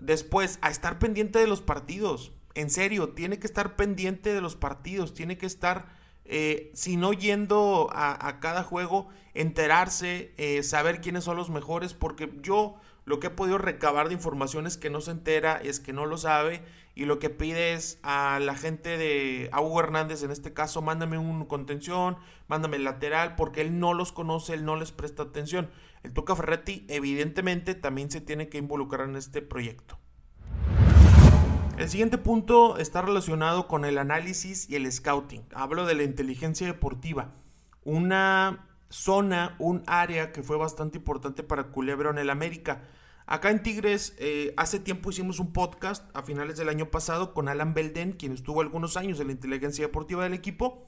Después, 0.00 0.58
a 0.62 0.70
estar 0.70 0.98
pendiente 0.98 1.38
de 1.38 1.46
los 1.46 1.62
partidos. 1.62 2.32
En 2.54 2.70
serio, 2.70 3.10
tiene 3.10 3.38
que 3.38 3.46
estar 3.46 3.76
pendiente 3.76 4.32
de 4.32 4.40
los 4.40 4.56
partidos, 4.56 5.14
tiene 5.14 5.38
que 5.38 5.46
estar 5.46 5.96
eh, 6.28 6.70
si 6.74 6.96
no 6.96 7.12
yendo 7.12 7.88
a, 7.92 8.40
cada 8.40 8.62
juego, 8.62 9.08
enterarse, 9.34 10.32
eh, 10.36 10.62
saber 10.62 11.00
quiénes 11.00 11.24
son 11.24 11.36
los 11.36 11.50
mejores, 11.50 11.94
porque 11.94 12.32
yo 12.42 12.76
lo 13.04 13.20
que 13.20 13.28
he 13.28 13.30
podido 13.30 13.58
recabar 13.58 14.08
de 14.08 14.14
información 14.14 14.66
es 14.66 14.76
que 14.76 14.90
no 14.90 15.00
se 15.00 15.12
entera, 15.12 15.56
es 15.56 15.80
que 15.80 15.92
no 15.92 16.06
lo 16.06 16.18
sabe, 16.18 16.62
y 16.96 17.04
lo 17.04 17.18
que 17.18 17.30
pide 17.30 17.74
es 17.74 17.98
a 18.02 18.40
la 18.40 18.54
gente 18.54 18.96
de 18.96 19.50
Hugo 19.52 19.80
Hernández, 19.80 20.22
en 20.22 20.30
este 20.30 20.52
caso, 20.54 20.82
mándame 20.82 21.18
un 21.18 21.44
contención, 21.44 22.16
mándame 22.48 22.78
el 22.78 22.84
lateral, 22.84 23.36
porque 23.36 23.60
él 23.60 23.78
no 23.78 23.94
los 23.94 24.12
conoce, 24.12 24.54
él 24.54 24.64
no 24.64 24.76
les 24.76 24.92
presta 24.92 25.24
atención. 25.24 25.70
El 26.02 26.12
Tuca 26.12 26.34
Ferretti, 26.34 26.86
evidentemente, 26.88 27.74
también 27.74 28.10
se 28.10 28.20
tiene 28.20 28.48
que 28.48 28.58
involucrar 28.58 29.08
en 29.08 29.16
este 29.16 29.42
proyecto. 29.42 29.98
El 31.76 31.90
siguiente 31.90 32.16
punto 32.16 32.78
está 32.78 33.02
relacionado 33.02 33.68
con 33.68 33.84
el 33.84 33.98
análisis 33.98 34.68
y 34.70 34.76
el 34.76 34.90
scouting. 34.90 35.44
Hablo 35.54 35.84
de 35.84 35.94
la 35.94 36.04
inteligencia 36.04 36.66
deportiva. 36.66 37.34
Una 37.84 38.66
zona, 38.88 39.56
un 39.58 39.82
área 39.86 40.32
que 40.32 40.42
fue 40.42 40.56
bastante 40.56 40.96
importante 40.96 41.42
para 41.42 41.64
Culebro 41.64 42.08
en 42.10 42.16
el 42.16 42.30
América. 42.30 42.82
Acá 43.26 43.50
en 43.50 43.62
Tigres, 43.62 44.16
eh, 44.18 44.54
hace 44.56 44.80
tiempo 44.80 45.10
hicimos 45.10 45.38
un 45.38 45.52
podcast 45.52 46.02
a 46.16 46.22
finales 46.22 46.56
del 46.56 46.70
año 46.70 46.90
pasado 46.90 47.34
con 47.34 47.46
Alan 47.46 47.74
Belden, 47.74 48.12
quien 48.12 48.32
estuvo 48.32 48.62
algunos 48.62 48.96
años 48.96 49.20
en 49.20 49.26
la 49.26 49.34
inteligencia 49.34 49.84
deportiva 49.84 50.22
del 50.24 50.32
equipo, 50.32 50.86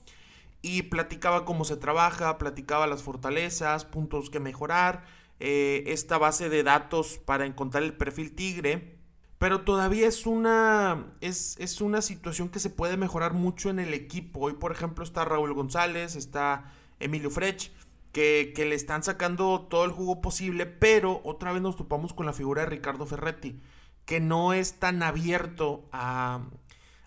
y 0.63 0.85
platicaba 0.85 1.45
cómo 1.45 1.67
se 1.67 1.77
trabaja, 1.77 2.39
platicaba 2.39 2.87
las 2.87 3.03
fortalezas, 3.03 3.85
puntos 3.85 4.31
que 4.31 4.41
mejorar, 4.41 5.05
eh, 5.39 5.85
esta 5.89 6.17
base 6.17 6.49
de 6.49 6.63
datos 6.63 7.19
para 7.19 7.45
encontrar 7.45 7.83
el 7.83 7.93
perfil 7.93 8.35
Tigre 8.35 8.98
pero 9.39 9.63
todavía 9.63 10.09
es 10.09 10.27
una, 10.27 11.07
es, 11.21 11.57
es, 11.59 11.81
una 11.81 12.03
situación 12.03 12.49
que 12.49 12.59
se 12.59 12.71
puede 12.71 12.97
mejorar 12.97 13.35
mucho 13.35 13.71
en 13.71 13.79
el 13.79 13.95
equipo. 13.95 14.41
Hoy, 14.41 14.55
por 14.55 14.73
ejemplo, 14.73 15.05
está 15.05 15.25
Raúl 15.25 15.55
González, 15.55 16.17
está 16.17 16.73
Emilio 16.99 17.31
Frech, 17.31 17.71
que, 18.13 18.53
que, 18.55 18.65
le 18.65 18.75
están 18.75 19.05
sacando 19.05 19.67
todo 19.71 19.85
el 19.85 19.93
jugo 19.93 20.21
posible, 20.21 20.67
pero 20.67 21.21
otra 21.25 21.53
vez 21.53 21.63
nos 21.63 21.77
topamos 21.77 22.13
con 22.13 22.27
la 22.27 22.33
figura 22.33 22.63
de 22.63 22.71
Ricardo 22.71 23.07
Ferretti, 23.07 23.61
que 24.07 24.19
no 24.19 24.53
es 24.55 24.81
tan 24.81 25.05
abierto 25.05 25.89
a, 25.93 26.41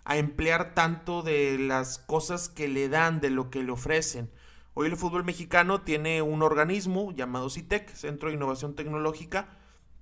a 0.06 0.18
emplear 0.18 0.74
tanto 0.74 1.24
de 1.24 1.58
las 1.58 1.98
cosas 1.98 2.48
que 2.48 2.70
le 2.70 2.88
dan, 2.88 3.20
de 3.20 3.30
lo 3.30 3.50
que 3.50 3.62
le 3.64 3.72
ofrecen. 3.72 4.30
Hoy 4.74 4.88
el 4.88 4.96
fútbol 4.96 5.26
mexicano 5.26 5.82
tiene 5.82 6.22
un 6.22 6.44
organismo 6.44 7.12
llamado 7.12 7.50
CITEC, 7.50 7.94
Centro 7.94 8.30
de 8.30 8.36
Innovación 8.36 8.74
Tecnológica, 8.74 9.50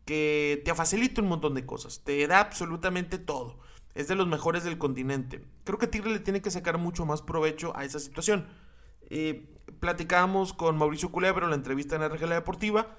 que 0.09 0.63
te 0.65 0.73
facilita 0.73 1.21
un 1.21 1.27
montón 1.27 1.53
de 1.53 1.67
cosas, 1.67 2.01
te 2.03 2.25
da 2.25 2.39
absolutamente 2.39 3.19
todo. 3.19 3.59
Es 3.93 4.07
de 4.07 4.15
los 4.15 4.25
mejores 4.25 4.63
del 4.63 4.79
continente. 4.79 5.45
Creo 5.65 5.77
que 5.77 5.85
Tigre 5.85 6.09
le 6.09 6.17
tiene 6.17 6.41
que 6.41 6.49
sacar 6.49 6.79
mucho 6.79 7.05
más 7.05 7.21
provecho 7.21 7.77
a 7.77 7.85
esa 7.85 7.99
situación. 7.99 8.47
Eh, 9.11 9.47
platicábamos 9.79 10.53
con 10.53 10.79
Mauricio 10.79 11.11
Culebro 11.11 11.45
en 11.45 11.51
la 11.51 11.57
entrevista 11.57 11.95
en 11.95 12.09
RGL 12.09 12.29
Deportiva 12.29 12.95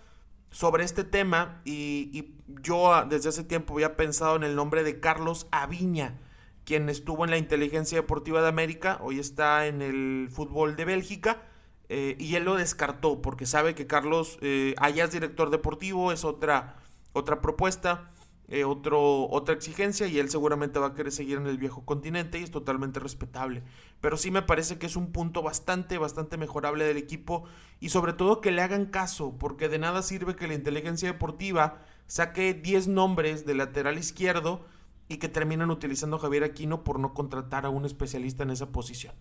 sobre 0.52 0.84
este 0.84 1.02
tema 1.02 1.62
y, 1.64 2.36
yo 2.62 2.94
ah, 2.94 3.04
desde 3.10 3.30
hace 3.30 3.42
tiempo 3.42 3.74
había 3.74 3.96
pensado 3.96 4.36
en 4.36 4.44
el 4.44 4.54
nombre 4.54 4.84
de 4.84 5.00
Carlos 5.00 5.48
Aviña, 5.50 6.16
quien 6.64 6.88
estuvo 6.88 7.24
en 7.24 7.32
la 7.32 7.38
Inteligencia 7.38 7.98
Deportiva 7.98 8.40
de 8.40 8.46
América, 8.46 8.98
hoy 9.02 9.18
está 9.18 9.66
en 9.66 9.82
el 9.82 10.28
fútbol 10.30 10.76
de 10.76 10.84
Bélgica. 10.84 11.42
Eh, 11.88 12.16
y 12.20 12.36
él 12.36 12.44
lo 12.44 12.54
descartó 12.54 13.20
porque 13.20 13.46
sabe 13.46 13.74
que 13.74 13.88
Carlos 13.88 14.38
eh, 14.42 14.76
allá 14.78 15.06
es 15.06 15.10
director 15.10 15.50
deportivo, 15.50 16.12
es 16.12 16.24
otra, 16.24 16.79
otra 17.12 17.40
propuesta, 17.40 18.10
eh, 18.52 18.64
otro, 18.64 19.28
otra 19.30 19.54
exigencia 19.54 20.08
y 20.08 20.18
él 20.18 20.28
seguramente 20.28 20.80
va 20.80 20.88
a 20.88 20.94
querer 20.94 21.12
seguir 21.12 21.38
en 21.38 21.46
el 21.46 21.56
viejo 21.56 21.84
continente 21.84 22.40
y 22.40 22.42
es 22.42 22.50
totalmente 22.50 22.98
respetable. 22.98 23.62
Pero 24.00 24.16
sí 24.16 24.32
me 24.32 24.42
parece 24.42 24.76
que 24.76 24.86
es 24.86 24.96
un 24.96 25.12
punto 25.12 25.40
bastante, 25.40 25.98
bastante 25.98 26.36
mejorable 26.36 26.84
del 26.84 26.96
equipo 26.96 27.44
y 27.78 27.90
sobre 27.90 28.12
todo 28.12 28.40
que 28.40 28.50
le 28.50 28.62
hagan 28.62 28.86
caso, 28.86 29.38
porque 29.38 29.68
de 29.68 29.78
nada 29.78 30.02
sirve 30.02 30.34
que 30.34 30.48
la 30.48 30.54
inteligencia 30.54 31.12
deportiva 31.12 31.82
saque 32.08 32.52
10 32.52 32.88
nombres 32.88 33.46
de 33.46 33.54
lateral 33.54 33.98
izquierdo 33.98 34.64
y 35.06 35.18
que 35.18 35.28
terminan 35.28 35.70
utilizando 35.70 36.16
a 36.16 36.20
Javier 36.20 36.42
Aquino 36.42 36.82
por 36.82 36.98
no 36.98 37.14
contratar 37.14 37.66
a 37.66 37.70
un 37.70 37.84
especialista 37.84 38.42
en 38.42 38.50
esa 38.50 38.72
posición. 38.72 39.14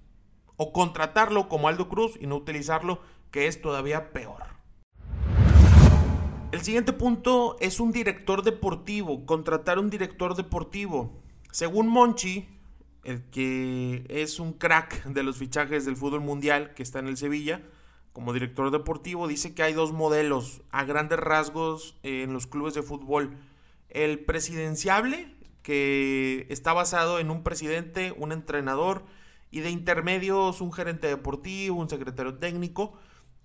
O 0.55 0.73
contratarlo 0.73 1.49
como 1.49 1.67
Aldo 1.67 1.87
Cruz 1.87 2.17
y 2.19 2.25
no 2.25 2.35
utilizarlo, 2.35 3.01
que 3.29 3.45
es 3.45 3.61
todavía 3.61 4.11
peor. 4.11 4.58
El 6.51 6.61
siguiente 6.61 6.93
punto 6.93 7.57
es 7.59 7.79
un 7.79 7.91
director 7.91 8.41
deportivo, 8.41 9.23
contratar 9.27 9.77
un 9.77 9.91
director 9.91 10.35
deportivo. 10.35 11.21
Según 11.51 11.87
Monchi, 11.87 12.47
el 13.03 13.21
que 13.29 14.03
es 14.09 14.39
un 14.39 14.53
crack 14.53 15.05
de 15.05 15.21
los 15.21 15.37
fichajes 15.37 15.85
del 15.85 15.95
fútbol 15.95 16.21
mundial, 16.21 16.73
que 16.73 16.81
está 16.81 16.97
en 16.97 17.07
el 17.07 17.17
Sevilla, 17.17 17.61
como 18.13 18.33
director 18.33 18.71
deportivo, 18.71 19.27
dice 19.27 19.53
que 19.53 19.61
hay 19.61 19.73
dos 19.73 19.93
modelos 19.93 20.63
a 20.71 20.85
grandes 20.85 21.19
rasgos 21.19 21.99
en 22.01 22.33
los 22.33 22.47
clubes 22.47 22.73
de 22.73 22.81
fútbol. 22.81 23.37
El 23.89 24.17
presidenciable, 24.17 25.35
que 25.61 26.47
está 26.49 26.73
basado 26.73 27.19
en 27.19 27.29
un 27.29 27.43
presidente, 27.43 28.11
un 28.17 28.31
entrenador, 28.31 29.03
y 29.51 29.59
de 29.59 29.69
intermedios 29.69 30.61
un 30.61 30.73
gerente 30.73 31.05
deportivo, 31.05 31.77
un 31.77 31.89
secretario 31.89 32.35
técnico, 32.39 32.97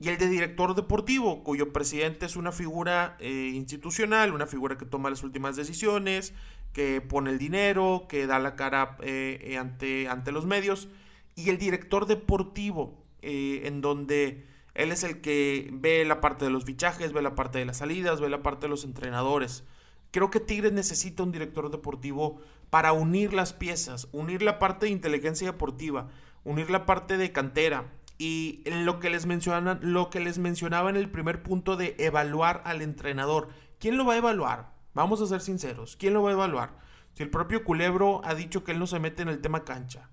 y 0.04 0.10
el 0.10 0.18
de 0.18 0.28
director 0.28 0.74
deportivo, 0.74 1.42
cuyo 1.42 1.72
presidente 1.72 2.26
es 2.26 2.36
una 2.36 2.52
figura 2.52 3.16
eh, 3.20 3.52
institucional, 3.54 4.34
una 4.34 4.46
figura 4.46 4.76
que 4.76 4.84
toma 4.84 5.08
las 5.08 5.22
últimas 5.22 5.56
decisiones, 5.56 6.34
que 6.74 7.00
pone 7.00 7.30
el 7.30 7.38
dinero, 7.38 8.04
que 8.06 8.26
da 8.26 8.38
la 8.38 8.54
cara 8.54 8.98
eh, 9.00 9.38
eh, 9.40 9.56
ante, 9.56 10.08
ante 10.08 10.30
los 10.30 10.44
medios, 10.44 10.88
y 11.36 11.48
el 11.48 11.56
director 11.56 12.04
deportivo, 12.04 13.02
en 13.22 13.80
donde 13.80 14.44
él 14.74 14.92
es 14.92 15.04
el 15.04 15.22
que 15.22 15.70
ve 15.72 16.04
la 16.04 16.20
parte 16.20 16.44
de 16.44 16.50
los 16.50 16.66
fichajes, 16.66 17.14
ve 17.14 17.22
la 17.22 17.34
parte 17.34 17.58
de 17.58 17.64
las 17.64 17.78
salidas, 17.78 18.20
ve 18.20 18.28
la 18.28 18.42
parte 18.42 18.66
de 18.66 18.68
los 18.68 18.84
entrenadores. 18.84 19.64
Creo 20.10 20.30
que 20.30 20.38
Tigres 20.38 20.74
necesita 20.74 21.22
un 21.22 21.32
director 21.32 21.70
deportivo 21.70 22.42
para 22.68 22.92
unir 22.92 23.32
las 23.32 23.54
piezas, 23.54 24.08
unir 24.12 24.42
la 24.42 24.58
parte 24.58 24.84
de 24.84 24.92
inteligencia 24.92 25.52
deportiva, 25.52 26.10
unir 26.44 26.68
la 26.68 26.84
parte 26.84 27.16
de 27.16 27.32
cantera, 27.32 27.90
y 28.18 28.62
lo 28.66 29.00
que 29.00 29.10
les 29.10 29.26
mencionan, 29.26 29.80
lo 29.82 30.10
que 30.10 30.20
les 30.20 30.38
mencionaba 30.38 30.90
en 30.90 30.96
el 30.96 31.10
primer 31.10 31.42
punto 31.42 31.76
de 31.76 31.96
evaluar 31.98 32.62
al 32.64 32.82
entrenador. 32.82 33.48
¿Quién 33.78 33.96
lo 33.96 34.04
va 34.04 34.14
a 34.14 34.18
evaluar? 34.18 34.72
Vamos 34.94 35.20
a 35.20 35.26
ser 35.26 35.40
sinceros. 35.40 35.96
¿Quién 35.96 36.14
lo 36.14 36.22
va 36.22 36.30
a 36.30 36.34
evaluar? 36.34 36.78
Si 37.14 37.22
el 37.22 37.30
propio 37.30 37.64
Culebro 37.64 38.20
ha 38.24 38.34
dicho 38.34 38.64
que 38.64 38.72
él 38.72 38.78
no 38.78 38.86
se 38.86 39.00
mete 39.00 39.22
en 39.22 39.28
el 39.28 39.40
tema 39.40 39.64
cancha. 39.64 40.10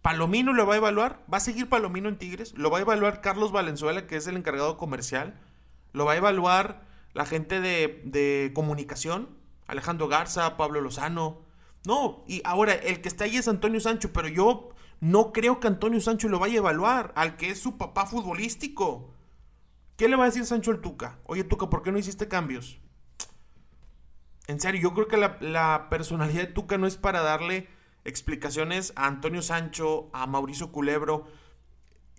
¿Palomino 0.00 0.52
lo 0.52 0.66
va 0.66 0.74
a 0.74 0.78
evaluar? 0.78 1.24
¿Va 1.32 1.38
a 1.38 1.40
seguir 1.40 1.68
Palomino 1.68 2.08
en 2.08 2.18
Tigres? 2.18 2.54
¿Lo 2.56 2.70
va 2.70 2.78
a 2.78 2.82
evaluar 2.82 3.20
Carlos 3.20 3.52
Valenzuela, 3.52 4.06
que 4.06 4.16
es 4.16 4.26
el 4.26 4.36
encargado 4.36 4.76
comercial? 4.76 5.38
¿Lo 5.92 6.04
va 6.04 6.12
a 6.12 6.16
evaluar 6.16 6.82
la 7.12 7.24
gente 7.24 7.60
de, 7.60 8.02
de 8.04 8.50
comunicación? 8.54 9.28
Alejandro 9.66 10.08
Garza, 10.08 10.56
Pablo 10.56 10.80
Lozano. 10.80 11.42
No, 11.84 12.24
y 12.26 12.42
ahora 12.44 12.74
el 12.74 13.00
que 13.00 13.08
está 13.08 13.24
ahí 13.24 13.36
es 13.36 13.48
Antonio 13.48 13.80
Sancho, 13.80 14.12
pero 14.12 14.28
yo 14.28 14.70
no 15.02 15.32
creo 15.32 15.58
que 15.58 15.66
Antonio 15.66 16.00
Sancho 16.00 16.28
lo 16.28 16.38
vaya 16.38 16.54
a 16.54 16.58
evaluar 16.58 17.12
al 17.16 17.36
que 17.36 17.50
es 17.50 17.58
su 17.58 17.76
papá 17.76 18.06
futbolístico. 18.06 19.12
¿Qué 19.96 20.08
le 20.08 20.14
va 20.14 20.22
a 20.22 20.26
decir 20.26 20.46
Sancho 20.46 20.70
al 20.70 20.80
Tuca? 20.80 21.18
Oye, 21.24 21.42
Tuca, 21.42 21.68
¿por 21.68 21.82
qué 21.82 21.90
no 21.90 21.98
hiciste 21.98 22.28
cambios? 22.28 22.78
En 24.46 24.60
serio, 24.60 24.80
yo 24.80 24.94
creo 24.94 25.08
que 25.08 25.16
la, 25.16 25.88
personalidad 25.90 26.42
de 26.42 26.52
Tuca 26.52 26.78
no 26.78 26.86
es 26.86 26.98
para 26.98 27.20
darle 27.20 27.66
explicaciones 28.04 28.92
a 28.94 29.08
Antonio 29.08 29.42
Sancho, 29.42 30.08
a 30.12 30.28
Mauricio 30.28 30.70
Culebro. 30.70 31.26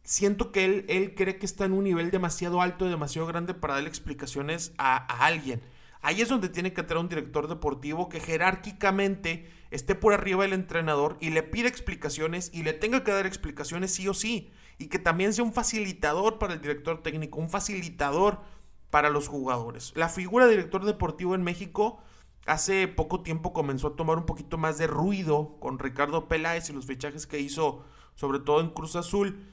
Siento 0.04 0.52
que 0.52 0.66
él, 0.66 0.86
él 0.90 1.16
cree 1.16 1.38
que 1.38 1.46
está 1.46 1.64
en 1.64 1.72
un 1.72 1.86
nivel 1.86 2.12
demasiado 2.12 2.62
alto, 2.62 2.90
demasiado 2.90 3.30
grande 3.30 3.54
para 3.54 3.76
darle 3.76 3.88
explicaciones 3.88 4.74
a, 4.78 4.98
a 4.98 5.26
alguien. 5.26 5.62
Ahí 6.04 6.22
es 6.22 6.28
donde 6.28 6.50
tiene 6.50 6.74
que 6.74 6.84
tener 6.84 7.02
un 7.02 7.08
director 7.08 7.48
deportivo 7.48 8.10
que 8.10 8.20
jerárquicamente 8.20 9.50
esté 9.72 9.96
por 9.96 10.14
arriba 10.14 10.44
del 10.44 10.52
entrenador 10.52 11.18
y 11.22 11.30
le 11.30 11.44
pida 11.44 11.70
explicaciones 11.70 12.52
y 12.54 12.64
le 12.64 12.74
tenga 12.74 13.06
que 13.06 13.14
dar 13.14 13.26
explicaciones 13.26 13.94
sí 13.94 14.10
o 14.10 14.14
sí. 14.14 14.52
Y 14.78 14.88
que 14.88 15.00
también 15.00 15.34
sea 15.34 15.46
un 15.46 15.54
facilitador 15.54 16.40
para 16.40 16.56
el 16.56 16.62
director 16.62 17.02
técnico, 17.02 17.40
un 17.40 17.50
facilitador 17.50 18.42
para 18.90 19.10
los 19.10 19.30
jugadores. 19.30 19.94
La 19.96 20.10
figura 20.10 20.46
de 20.46 20.52
director 20.52 20.84
deportivo 20.84 21.36
en 21.36 21.44
México 21.44 22.02
hace 22.46 22.90
poco 22.90 23.24
tiempo 23.24 23.54
comenzó 23.54 23.88
a 23.88 23.96
tomar 23.96 24.18
un 24.18 24.26
poquito 24.26 24.58
más 24.58 24.78
de 24.78 24.88
ruido 24.88 25.56
con 25.62 25.80
Ricardo 25.80 26.28
Peláez 26.28 26.70
y 26.70 26.74
los 26.74 26.86
fichajes 26.86 27.26
que 27.28 27.40
hizo, 27.40 27.86
sobre 28.16 28.40
todo 28.40 28.60
en 28.60 28.72
Cruz 28.72 28.98
Azul 28.98 29.48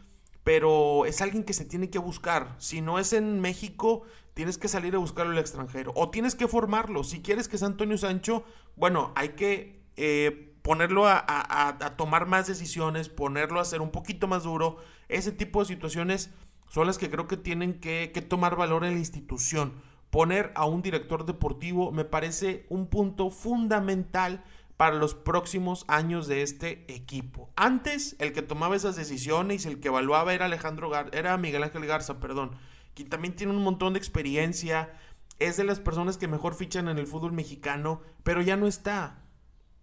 pero 0.51 1.07
es 1.07 1.23
alguien 1.23 1.45
que 1.45 1.53
se 1.53 1.65
tiene 1.65 1.91
que 1.91 2.01
buscar. 2.01 2.57
Si 2.59 2.81
no 2.81 2.99
es 2.99 3.13
en 3.13 3.41
México, 3.41 4.03
tienes 4.35 4.59
que 4.59 4.67
salir 4.67 4.97
a 4.97 4.99
buscarlo 4.99 5.31
al 5.31 5.39
extranjero. 5.39 5.93
O 5.95 6.11
tienes 6.11 6.35
que 6.35 6.49
formarlo. 6.49 7.05
Si 7.05 7.23
quieres 7.23 7.47
que 7.47 7.57
sea 7.57 7.69
Antonio 7.69 7.97
Sancho, 7.97 8.43
bueno, 8.75 9.13
hay 9.15 9.29
que 9.29 9.81
eh, 9.97 10.57
ponerlo 10.63 11.07
a, 11.07 11.95
tomar 11.97 12.27
más 12.27 12.49
decisiones, 12.49 13.09
ponerlo 13.09 13.61
a 13.61 13.65
ser 13.65 13.81
un 13.81 13.93
poquito 13.93 14.27
más 14.27 14.43
duro. 14.43 14.79
Ese 15.09 15.31
tipo 15.31 15.61
de 15.61 15.67
situaciones 15.67 16.31
son 16.69 16.89
las 16.89 16.99
que 16.99 17.11
creo 17.11 17.29
que 17.29 17.37
tienen 17.37 17.79
que, 17.79 18.11
que 18.13 18.21
tomar 18.21 18.57
valor 18.57 18.85
en 18.85 18.95
la 18.95 18.99
institución. 18.99 19.75
Poner 20.11 20.51
a 20.57 20.65
un 20.65 20.83
director 20.83 21.27
deportivo 21.27 21.93
me 21.93 22.05
parece 22.05 22.67
un 22.71 22.89
punto 22.89 23.31
fundamental 23.31 24.43
para 24.81 24.97
los 24.97 25.15
próximos 25.15 25.85
años 25.89 26.27
de 26.27 26.41
este 26.41 26.87
equipo. 26.91 27.53
Antes, 27.55 28.17
el 28.19 28.33
que 28.33 28.41
tomaba 28.41 28.77
esas 28.77 28.97
decisiones 28.97 29.67
y 29.67 29.69
el 29.69 29.79
que 29.79 29.89
evaluaba 29.89 30.33
era 30.33 30.47
Alejandro 30.47 30.89
Gar 30.89 31.11
era 31.13 31.37
Miguel 31.37 31.65
Ángel 31.65 31.85
Garza, 31.85 32.19
perdón, 32.19 32.53
que 32.95 33.05
también 33.05 33.37
tiene 33.37 33.53
un 33.53 33.63
montón 33.63 33.93
de 33.93 33.99
experiencia, 33.99 34.99
es 35.39 35.59
de 35.59 35.65
las 35.65 35.81
personas 35.81 36.17
que 36.17 36.29
mejor 36.29 36.55
fichan 36.55 36.89
en 36.89 36.97
el 36.97 37.07
fútbol 37.07 37.33
mexicano, 37.33 38.01
pero 38.23 38.41
ya 38.41 38.57
no 38.57 38.67
está. 38.67 39.27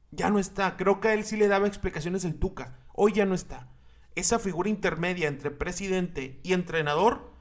Ya 0.10 0.32
no 0.32 0.40
está. 0.40 0.78
Creo 0.78 1.00
que 1.00 1.10
a 1.10 1.14
él 1.14 1.26
sí 1.26 1.38
le 1.38 1.48
daba 1.48 1.68
explicaciones 1.68 2.26
el 2.26 2.40
Tuca. 2.40 2.80
Hoy 2.96 3.14
ya 3.14 3.28
no 3.28 3.36
está. 3.36 3.70
Esa 4.16 4.40
figura 4.40 4.68
intermedia 4.68 5.28
entre 5.28 5.52
presidente 5.52 6.40
y 6.42 6.54
entrenador 6.54 7.36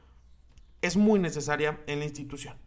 es 0.83 0.99
muy 0.99 1.19
necesaria 1.19 1.81
en 1.87 2.01
la 2.01 2.05
institución. 2.05 2.59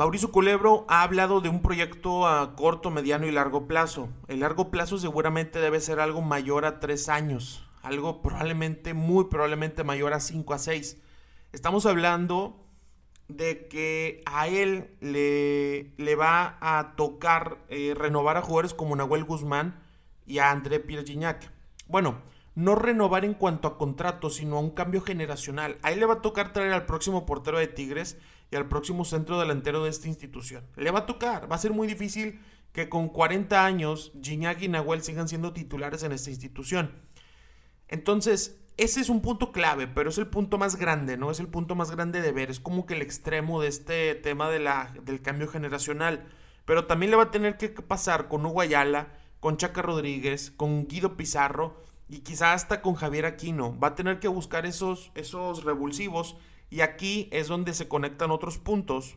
Mauricio 0.00 0.32
Culebro 0.32 0.86
ha 0.88 1.02
hablado 1.02 1.42
de 1.42 1.50
un 1.50 1.60
proyecto 1.60 2.26
a 2.26 2.56
corto, 2.56 2.90
mediano 2.90 3.26
y 3.26 3.32
largo 3.32 3.68
plazo. 3.68 4.08
El 4.28 4.40
largo 4.40 4.70
plazo 4.70 4.96
seguramente 4.96 5.58
debe 5.58 5.78
ser 5.78 6.00
algo 6.00 6.22
mayor 6.22 6.64
a 6.64 6.80
tres 6.80 7.10
años, 7.10 7.68
algo 7.82 8.22
probablemente, 8.22 8.94
muy 8.94 9.24
probablemente 9.24 9.84
mayor 9.84 10.14
a 10.14 10.20
cinco 10.20 10.54
a 10.54 10.58
seis. 10.58 11.02
Estamos 11.52 11.84
hablando 11.84 12.64
de 13.28 13.68
que 13.68 14.22
a 14.24 14.48
él 14.48 14.88
le, 15.02 15.92
le 15.98 16.14
va 16.16 16.56
a 16.62 16.96
tocar 16.96 17.58
eh, 17.68 17.92
renovar 17.94 18.38
a 18.38 18.42
jugadores 18.42 18.72
como 18.72 18.96
Nahuel 18.96 19.24
Guzmán 19.24 19.82
y 20.26 20.38
a 20.38 20.50
André 20.50 20.80
Pierre 20.80 21.04
Gignac. 21.04 21.52
Bueno, 21.88 22.22
no 22.54 22.74
renovar 22.74 23.26
en 23.26 23.34
cuanto 23.34 23.68
a 23.68 23.76
contrato, 23.76 24.30
sino 24.30 24.56
a 24.56 24.60
un 24.60 24.70
cambio 24.70 25.02
generacional. 25.02 25.76
A 25.82 25.92
él 25.92 26.00
le 26.00 26.06
va 26.06 26.14
a 26.14 26.22
tocar 26.22 26.54
traer 26.54 26.72
al 26.72 26.86
próximo 26.86 27.26
portero 27.26 27.58
de 27.58 27.66
Tigres 27.66 28.16
y 28.50 28.56
al 28.56 28.68
próximo 28.68 29.04
centro 29.04 29.38
delantero 29.38 29.84
de 29.84 29.90
esta 29.90 30.08
institución. 30.08 30.64
Le 30.76 30.90
va 30.90 31.00
a 31.00 31.06
tocar, 31.06 31.50
va 31.50 31.56
a 31.56 31.60
ser 31.60 31.72
muy 31.72 31.86
difícil 31.86 32.40
que 32.72 32.88
con 32.88 33.08
40 33.08 33.64
años 33.64 34.12
Gignac 34.20 34.62
y 34.62 34.68
Nahuel 34.68 35.02
sigan 35.02 35.28
siendo 35.28 35.52
titulares 35.52 36.02
en 36.02 36.12
esta 36.12 36.30
institución. 36.30 36.92
Entonces, 37.88 38.60
ese 38.76 39.00
es 39.00 39.08
un 39.08 39.20
punto 39.20 39.52
clave, 39.52 39.86
pero 39.88 40.10
es 40.10 40.18
el 40.18 40.26
punto 40.26 40.56
más 40.56 40.76
grande, 40.76 41.16
¿no? 41.16 41.30
Es 41.30 41.40
el 41.40 41.48
punto 41.48 41.74
más 41.74 41.90
grande 41.90 42.22
de 42.22 42.32
ver, 42.32 42.50
es 42.50 42.60
como 42.60 42.86
que 42.86 42.94
el 42.94 43.02
extremo 43.02 43.60
de 43.60 43.68
este 43.68 44.14
tema 44.14 44.48
de 44.48 44.60
la, 44.60 44.94
del 45.02 45.20
cambio 45.20 45.48
generacional. 45.48 46.26
Pero 46.64 46.86
también 46.86 47.10
le 47.10 47.16
va 47.16 47.24
a 47.24 47.30
tener 47.30 47.56
que 47.56 47.68
pasar 47.68 48.28
con 48.28 48.46
Hugo 48.46 48.60
Ayala, 48.60 49.12
con 49.40 49.56
Chaca 49.56 49.82
Rodríguez, 49.82 50.52
con 50.52 50.86
Guido 50.86 51.16
Pizarro 51.16 51.82
y 52.08 52.20
quizá 52.20 52.52
hasta 52.52 52.80
con 52.80 52.94
Javier 52.94 53.26
Aquino. 53.26 53.78
Va 53.78 53.88
a 53.88 53.94
tener 53.94 54.20
que 54.20 54.28
buscar 54.28 54.66
esos, 54.66 55.10
esos 55.14 55.64
revulsivos 55.64 56.36
y 56.70 56.80
aquí 56.82 57.28
es 57.32 57.48
donde 57.48 57.74
se 57.74 57.88
conectan 57.88 58.30
otros 58.30 58.58
puntos, 58.58 59.16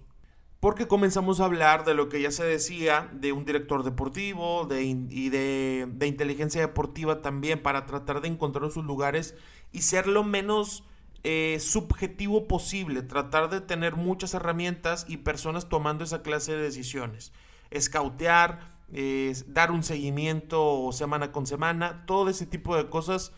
porque 0.60 0.88
comenzamos 0.88 1.40
a 1.40 1.46
hablar 1.46 1.86
de 1.86 1.94
lo 1.94 2.10
que 2.10 2.22
ya 2.22 2.32
se 2.32 2.44
decía, 2.44 3.10
de 3.14 3.32
un 3.32 3.46
director 3.46 3.84
deportivo 3.84 4.66
de, 4.66 4.84
y 4.84 5.30
de, 5.30 5.88
de, 5.90 6.08
inteligencia 6.08 6.62
deportiva 6.62 7.22
también, 7.22 7.62
para 7.62 7.86
tratar 7.86 8.22
de 8.22 8.30
encontrar 8.30 8.72
sus 8.72 8.84
lugares 8.84 9.36
y 9.72 9.82
ser 9.82 10.08
lo 10.08 10.24
menos 10.24 10.84
eh, 11.24 11.58
subjetivo 11.60 12.48
posible, 12.48 13.02
tratar 13.02 13.50
de 13.50 13.62
tener 13.62 13.96
muchas 13.96 14.34
herramientas 14.34 15.06
y 15.08 15.18
personas 15.18 15.70
tomando 15.70 16.04
esa 16.04 16.22
clase 16.22 16.54
de 16.54 16.64
decisiones. 16.64 17.34
Escautear, 17.70 18.74
dar 19.48 19.72
un 19.72 19.84
seguimiento 19.84 20.92
semana 20.92 21.32
con 21.32 21.48
semana, 21.48 22.06
todo 22.06 22.30
ese 22.30 22.46
tipo 22.46 22.76
de 22.76 22.90
cosas 22.90 23.32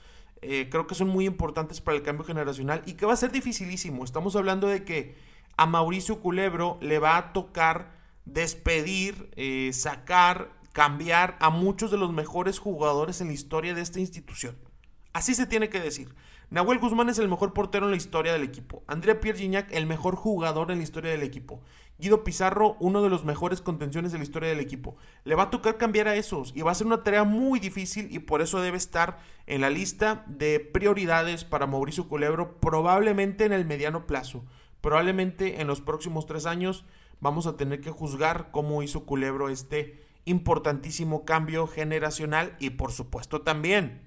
eh, 0.48 0.70
creo 0.70 0.88
que 0.88 0.96
son 0.96 1.10
muy 1.10 1.26
importantes 1.26 1.82
para 1.82 1.98
el 1.98 2.04
cambio 2.04 2.26
generacional 2.26 2.82
y 2.86 2.94
que 2.94 3.06
va 3.06 3.14
a 3.14 3.18
ser 3.18 3.32
dificilísimo. 3.32 4.04
Estamos 4.04 4.36
hablando 4.36 4.68
de 4.68 4.84
que 4.84 5.16
a 5.58 5.66
Mauricio 5.66 6.20
Culebro 6.22 6.78
le 6.82 7.00
va 7.00 7.18
a 7.18 7.34
tocar 7.34 7.94
despedir, 8.26 9.30
eh, 9.36 9.72
sacar, 9.74 10.52
cambiar 10.74 11.38
a 11.40 11.50
muchos 11.50 11.92
de 11.92 11.98
los 11.98 12.12
mejores 12.12 12.60
jugadores 12.60 13.22
en 13.22 13.28
la 13.28 13.34
historia 13.34 13.74
de 13.74 13.82
esta 13.82 14.00
institución. 14.00 14.58
Así 15.14 15.34
se 15.34 15.48
tiene 15.48 15.70
que 15.70 15.80
decir. 15.80 16.14
Nahuel 16.56 16.80
Guzmán 16.80 17.10
es 17.10 17.20
el 17.20 17.28
mejor 17.28 17.52
portero 17.52 17.84
en 17.84 17.92
la 17.92 17.98
historia 17.98 18.32
del 18.32 18.44
equipo. 18.44 18.82
Andrea 18.88 19.20
Pierre 19.20 19.38
Gignac, 19.38 19.74
el 19.74 19.86
mejor 19.86 20.16
jugador 20.16 20.72
en 20.72 20.78
la 20.78 20.86
historia 20.86 21.12
del 21.12 21.22
equipo. 21.22 21.60
Guido 22.00 22.24
Pizarro, 22.24 22.78
uno 22.80 23.04
de 23.04 23.10
los 23.10 23.26
mejores 23.26 23.60
contenciones 23.60 24.14
de 24.14 24.20
la 24.20 24.24
historia 24.24 24.48
del 24.48 24.62
equipo. 24.62 24.96
Le 25.26 25.36
va 25.36 25.44
a 25.44 25.50
tocar 25.50 25.76
cambiar 25.76 26.08
a 26.08 26.16
esos 26.16 26.54
y 26.56 26.62
va 26.62 26.72
a 26.72 26.76
ser 26.76 26.88
una 26.88 27.04
tarea 27.04 27.26
muy 27.26 27.60
difícil 27.60 28.08
y 28.10 28.20
por 28.20 28.42
eso 28.42 28.62
debe 28.62 28.78
estar 28.78 29.20
en 29.48 29.60
la 29.60 29.70
lista 29.70 30.24
de 30.28 30.62
prioridades 30.62 31.44
para 31.44 31.68
Mauricio 31.68 32.08
Culebro, 32.08 32.58
probablemente 32.62 33.44
en 33.44 33.52
el 33.52 33.66
mediano 33.66 34.08
plazo. 34.08 34.46
Probablemente 34.80 35.60
en 35.60 35.68
los 35.68 35.82
próximos 35.82 36.26
tres 36.26 36.46
años 36.46 36.86
vamos 37.20 37.48
a 37.48 37.58
tener 37.58 37.82
que 37.82 37.92
juzgar 37.92 38.52
cómo 38.52 38.82
hizo 38.82 39.06
Culebro 39.06 39.50
este 39.50 40.06
importantísimo 40.24 41.26
cambio 41.26 41.68
generacional 41.68 42.56
y 42.60 42.70
por 42.70 42.94
supuesto 42.94 43.42
también 43.42 44.04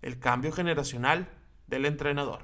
el 0.00 0.18
cambio 0.18 0.50
generacional 0.50 1.28
del 1.70 1.86
entrenador. 1.86 2.42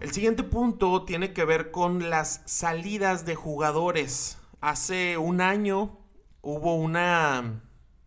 El 0.00 0.12
siguiente 0.12 0.44
punto 0.44 1.04
tiene 1.04 1.32
que 1.32 1.44
ver 1.44 1.72
con 1.72 2.08
las 2.08 2.42
salidas 2.46 3.26
de 3.26 3.34
jugadores. 3.34 4.38
Hace 4.60 5.18
un 5.18 5.40
año 5.40 5.98
hubo 6.40 6.76
una, 6.76 7.62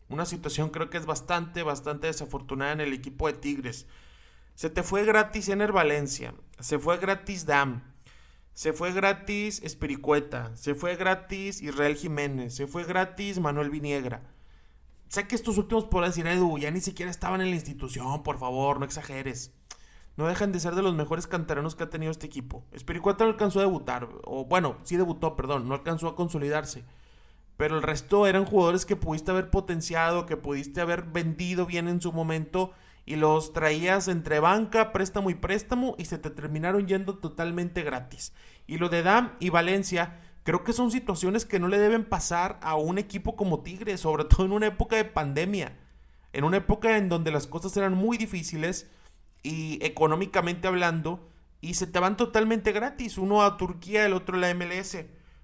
una 0.08 0.26
situación 0.26 0.70
creo 0.70 0.90
que 0.90 0.98
es 0.98 1.06
bastante, 1.06 1.64
bastante 1.64 2.08
desafortunada 2.08 2.72
en 2.72 2.80
el 2.80 2.94
equipo 2.94 3.28
de 3.28 3.34
Tigres. 3.34 3.88
Se 4.56 4.70
te 4.70 4.84
fue 4.84 5.04
gratis 5.04 5.50
Ener 5.50 5.74
Valencia, 5.74 6.34
se 6.60 6.80
fue 6.80 6.98
gratis 6.98 7.46
Dam, 7.46 7.82
se 8.54 8.72
fue 8.72 8.94
gratis 8.94 9.62
Espiricueta, 9.64 10.56
se 10.56 10.76
fue 10.76 10.96
gratis 10.96 11.62
Israel 11.62 11.96
Jiménez, 11.96 12.56
se 12.56 12.68
fue 12.68 12.86
gratis 12.86 13.40
Manuel 13.40 13.70
Viniegra. 13.70 14.22
Sé 15.12 15.28
que 15.28 15.36
estos 15.36 15.58
últimos 15.58 15.84
por 15.84 16.06
decir, 16.06 16.26
Edu, 16.26 16.58
ya 16.58 16.71
ni 16.71 16.80
siquiera 16.80 17.12
estaban 17.12 17.41
en 17.41 17.50
la 17.50 17.58
institución, 17.58 18.24
por 18.24 18.39
favor, 18.39 18.80
no 18.80 18.86
exageres. 18.86 19.52
No 20.15 20.26
dejan 20.26 20.54
de 20.54 20.62
ser 20.62 20.74
de 20.74 20.82
los 20.82 20.95
mejores 20.95 21.28
canteranos 21.28 21.76
que 21.76 21.84
ha 21.84 21.89
tenido 21.89 22.13
este 22.13 22.28
equipo. 22.28 22.63
Espiricueta 22.71 23.26
no 23.26 23.32
alcanzó 23.32 23.60
a 23.60 23.63
debutar, 23.63 24.08
o 24.24 24.45
bueno, 24.45 24.78
sí 24.84 24.95
debutó, 24.95 25.36
perdón, 25.36 25.67
no 25.67 25.74
alcanzó 25.74 26.08
a 26.08 26.15
consolidarse. 26.15 26.86
Pero 27.58 27.76
el 27.76 27.84
resto 27.84 28.26
eran 28.26 28.45
jugadores 28.45 28.86
que 28.86 28.95
pudiste 28.95 29.32
haber 29.32 29.50
potenciado, 29.50 30.26
que 30.26 30.38
pudiste 30.38 30.80
haber 30.80 31.02
vendido 31.04 31.65
bien 31.65 31.89
en 31.89 32.00
su 32.00 32.13
momento 32.13 32.71
y 33.06 33.17
los 33.17 33.52
traías 33.52 34.08
entre 34.08 34.39
banca, 34.39 34.93
préstamo 34.93 35.30
y 35.30 35.36
préstamo 35.36 35.95
y 35.97 36.06
se 36.06 36.19
te 36.19 36.30
terminaron 36.30 36.88
yendo 36.88 37.17
totalmente 37.17 37.84
gratis. 37.84 38.32
Y 38.65 38.78
lo 38.78 38.88
de 38.88 39.04
Dam 39.04 39.34
y 39.41 39.50
Valencia, 39.50 40.21
creo 40.43 40.63
que 40.63 40.73
son 40.73 40.91
situaciones 40.91 41.45
que 41.45 41.60
no 41.60 41.67
le 41.67 41.77
deben 41.77 42.06
pasar 42.06 42.60
a 42.62 42.75
un 42.75 42.97
equipo 42.97 43.36
como 43.36 43.62
Tigre, 43.62 43.97
sobre 43.97 44.25
todo 44.25 44.45
en 44.45 44.51
una 44.51 44.67
época 44.67 44.95
de 44.95 45.06
pandemia, 45.06 45.77
en 46.34 46.43
una 46.43 46.58
época 46.58 46.97
en 46.97 47.10
donde 47.10 47.32
las 47.32 47.47
cosas 47.47 47.75
eran 47.77 47.93
muy 47.93 48.17
difíciles 48.17 48.89
y 49.43 49.84
económicamente 49.86 50.67
hablando 50.67 51.27
y 51.62 51.75
se 51.75 51.88
te 51.88 51.99
van 51.99 52.17
totalmente 52.17 52.71
gratis, 52.71 53.17
uno 53.17 53.43
a 53.43 53.58
Turquía, 53.58 54.06
el 54.06 54.13
otro 54.13 54.36
a 54.36 54.39
la 54.39 54.54
MLS. 54.54 54.97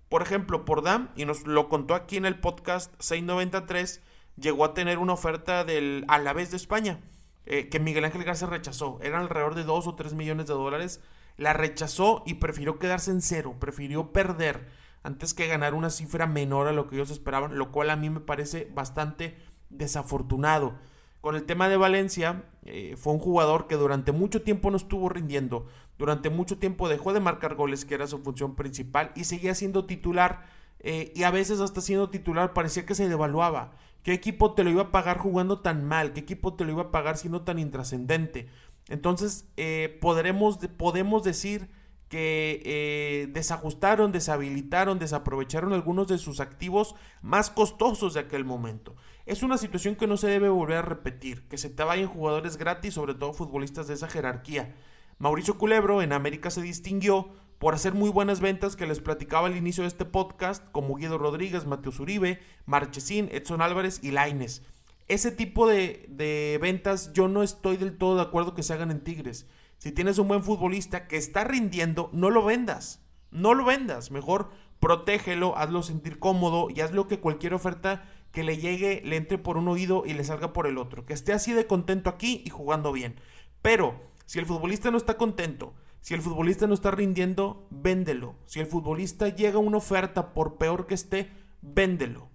Por 0.09 0.21
ejemplo, 0.21 0.65
por 0.65 0.81
Dam, 0.83 1.09
y 1.15 1.25
nos 1.25 1.45
lo 1.45 1.69
contó 1.69 1.93
aquí 1.93 2.17
en 2.17 2.25
el 2.25 2.39
podcast 2.39 2.93
693, 2.99 4.01
llegó 4.37 4.65
a 4.65 4.73
tener 4.73 4.97
una 4.97 5.13
oferta 5.13 5.63
del 5.63 6.05
Alavés 6.07 6.49
de 6.49 6.57
España 6.57 6.99
eh, 7.45 7.69
que 7.69 7.79
Miguel 7.79 8.05
Ángel 8.05 8.23
Garza 8.23 8.45
rechazó. 8.45 8.99
Eran 9.01 9.21
alrededor 9.21 9.55
de 9.55 9.63
2 9.63 9.87
o 9.87 9.95
3 9.95 10.13
millones 10.13 10.47
de 10.47 10.53
dólares. 10.53 11.01
La 11.37 11.53
rechazó 11.53 12.23
y 12.25 12.35
prefirió 12.35 12.79
quedarse 12.79 13.11
en 13.11 13.21
cero, 13.21 13.55
prefirió 13.59 14.11
perder 14.11 14.67
antes 15.07 15.33
que 15.33 15.47
ganar 15.47 15.73
una 15.73 15.89
cifra 15.89 16.27
menor 16.27 16.67
a 16.67 16.73
lo 16.73 16.87
que 16.87 16.97
ellos 16.97 17.11
esperaban, 17.11 17.57
lo 17.57 17.71
cual 17.71 17.89
a 17.91 17.95
mí 17.95 18.09
me 18.09 18.19
parece 18.19 18.69
bastante 18.75 19.37
desafortunado. 19.69 20.75
Con 21.21 21.35
el 21.35 21.45
tema 21.45 21.69
de 21.69 21.77
Valencia, 21.77 22.43
eh, 22.65 22.95
fue 22.97 23.13
un 23.13 23.19
jugador 23.19 23.67
que 23.67 23.75
durante 23.75 24.11
mucho 24.11 24.41
tiempo 24.41 24.69
no 24.69 24.75
estuvo 24.75 25.07
rindiendo, 25.07 25.65
durante 25.97 26.29
mucho 26.29 26.57
tiempo 26.57 26.89
dejó 26.89 27.13
de 27.13 27.21
marcar 27.21 27.55
goles, 27.55 27.85
que 27.85 27.95
era 27.95 28.05
su 28.05 28.19
función 28.19 28.55
principal, 28.55 29.13
y 29.15 29.23
seguía 29.23 29.55
siendo 29.55 29.85
titular, 29.85 30.45
eh, 30.81 31.13
y 31.15 31.23
a 31.23 31.31
veces 31.31 31.61
hasta 31.61 31.79
siendo 31.79 32.09
titular 32.09 32.51
parecía 32.51 32.85
que 32.85 32.93
se 32.93 33.07
devaluaba. 33.07 33.71
¿Qué 34.03 34.11
equipo 34.11 34.55
te 34.55 34.65
lo 34.65 34.69
iba 34.71 34.83
a 34.83 34.91
pagar 34.91 35.19
jugando 35.19 35.61
tan 35.61 35.85
mal? 35.85 36.11
¿Qué 36.11 36.19
equipo 36.19 36.55
te 36.55 36.65
lo 36.65 36.73
iba 36.73 36.81
a 36.83 36.91
pagar 36.91 37.17
siendo 37.17 37.43
tan 37.43 37.59
intrascendente? 37.59 38.49
Entonces, 38.89 39.47
eh, 39.55 39.97
podremos, 40.01 40.57
podemos 40.75 41.23
decir 41.23 41.69
que 42.09 42.61
eh, 42.65 43.27
desajustaron, 43.31 44.11
deshabilitaron, 44.11 44.99
desaprovecharon 44.99 45.73
algunos 45.73 46.07
de 46.07 46.17
sus 46.17 46.39
activos 46.39 46.95
más 47.21 47.49
costosos 47.49 48.13
de 48.13 48.21
aquel 48.21 48.45
momento. 48.45 48.95
Es 49.25 49.43
una 49.43 49.57
situación 49.57 49.95
que 49.95 50.07
no 50.07 50.15
se 50.15 50.27
debe 50.27 50.49
volver 50.49 50.77
a 50.77 50.81
repetir, 50.81 51.47
que 51.49 51.57
se 51.57 51.69
te 51.69 51.83
vayan 51.83 52.07
jugadores 52.07 52.57
gratis, 52.57 52.93
sobre 52.93 53.13
todo 53.13 53.33
futbolistas 53.33 53.87
de 53.87 53.95
esa 53.95 54.07
jerarquía. 54.07 54.73
Mauricio 55.19 55.57
Culebro 55.57 56.01
en 56.01 56.13
América 56.13 56.49
se 56.49 56.61
distinguió 56.61 57.29
por 57.59 57.73
hacer 57.73 57.93
muy 57.93 58.09
buenas 58.09 58.39
ventas 58.39 58.75
que 58.75 58.85
les 58.85 58.99
platicaba 58.99 59.47
al 59.47 59.57
inicio 59.57 59.83
de 59.83 59.87
este 59.87 60.05
podcast, 60.05 60.63
como 60.71 60.95
Guido 60.95 61.17
Rodríguez, 61.17 61.65
Mateo 61.65 61.91
Uribe, 61.99 62.39
Marchesín, 62.65 63.29
Edson 63.31 63.61
Álvarez 63.61 63.99
y 64.03 64.11
Laines. 64.11 64.61
Ese 65.07 65.31
tipo 65.31 65.67
de, 65.67 66.05
de, 66.09 66.59
ventas 66.61 67.13
yo 67.13 67.27
no 67.27 67.41
estoy 67.41 67.77
del 67.77 67.97
todo 67.97 68.15
de 68.17 68.21
acuerdo 68.21 68.53
que 68.53 68.63
se 68.63 68.73
hagan 68.73 68.91
en 68.91 69.03
Tigres. 69.03 69.47
Si 69.77 69.91
tienes 69.91 70.17
un 70.17 70.27
buen 70.27 70.43
futbolista 70.43 71.07
que 71.07 71.17
está 71.17 71.43
rindiendo, 71.43 72.09
no 72.11 72.29
lo 72.29 72.43
vendas. 72.43 73.05
No 73.29 73.53
lo 73.53 73.63
vendas. 73.63 74.09
Mejor 74.09 74.49
protégelo, 74.79 75.57
hazlo 75.57 75.83
sentir 75.83 76.17
cómodo 76.17 76.69
y 76.69 76.81
hazlo 76.81 77.07
que 77.07 77.19
cualquier 77.19 77.53
oferta 77.53 78.05
que 78.31 78.43
le 78.43 78.57
llegue 78.57 79.01
le 79.05 79.17
entre 79.17 79.37
por 79.37 79.57
un 79.57 79.67
oído 79.67 80.03
y 80.05 80.13
le 80.13 80.23
salga 80.23 80.51
por 80.51 80.65
el 80.65 80.77
otro. 80.77 81.05
Que 81.05 81.13
esté 81.13 81.31
así 81.31 81.53
de 81.53 81.67
contento 81.67 82.09
aquí 82.09 82.41
y 82.43 82.49
jugando 82.49 82.91
bien. 82.91 83.19
Pero 83.61 84.01
si 84.25 84.39
el 84.39 84.45
futbolista 84.47 84.89
no 84.89 84.97
está 84.97 85.15
contento, 85.15 85.75
si 86.01 86.15
el 86.15 86.21
futbolista 86.21 86.65
no 86.67 86.73
está 86.73 86.89
rindiendo, 86.89 87.67
véndelo. 87.69 88.35
Si 88.45 88.59
el 88.59 88.65
futbolista 88.65 89.29
llega 89.29 89.57
a 89.57 89.61
una 89.61 89.77
oferta, 89.77 90.33
por 90.33 90.57
peor 90.57 90.87
que 90.87 90.95
esté, 90.95 91.31
véndelo. 91.61 92.29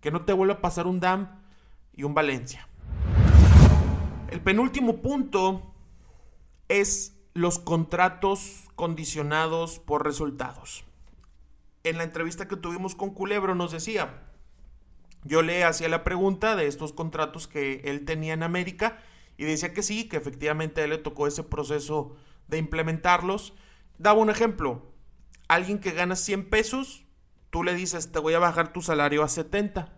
Que 0.00 0.10
no 0.10 0.24
te 0.24 0.32
vuelva 0.32 0.54
a 0.54 0.60
pasar 0.60 0.86
un 0.86 1.00
DAM 1.00 1.42
y 1.92 2.04
un 2.04 2.14
Valencia. 2.14 2.68
El 4.30 4.40
penúltimo 4.40 5.02
punto 5.02 5.75
es 6.68 7.16
los 7.34 7.58
contratos 7.58 8.64
condicionados 8.74 9.78
por 9.78 10.04
resultados. 10.04 10.84
En 11.84 11.98
la 11.98 12.04
entrevista 12.04 12.48
que 12.48 12.56
tuvimos 12.56 12.94
con 12.94 13.10
Culebro 13.10 13.54
nos 13.54 13.72
decía, 13.72 14.22
yo 15.24 15.42
le 15.42 15.64
hacía 15.64 15.88
la 15.88 16.04
pregunta 16.04 16.56
de 16.56 16.66
estos 16.66 16.92
contratos 16.92 17.46
que 17.46 17.82
él 17.84 18.04
tenía 18.04 18.34
en 18.34 18.42
América 18.42 18.98
y 19.36 19.44
decía 19.44 19.74
que 19.74 19.82
sí, 19.82 20.08
que 20.08 20.16
efectivamente 20.16 20.80
a 20.80 20.84
él 20.84 20.90
le 20.90 20.98
tocó 20.98 21.26
ese 21.26 21.42
proceso 21.42 22.16
de 22.48 22.58
implementarlos. 22.58 23.52
Daba 23.98 24.20
un 24.20 24.30
ejemplo. 24.30 24.92
Alguien 25.48 25.78
que 25.78 25.92
gana 25.92 26.16
100 26.16 26.48
pesos, 26.48 27.04
tú 27.50 27.62
le 27.62 27.74
dices, 27.74 28.12
te 28.12 28.18
voy 28.18 28.34
a 28.34 28.38
bajar 28.38 28.72
tu 28.72 28.82
salario 28.82 29.22
a 29.22 29.28
70. 29.28 29.92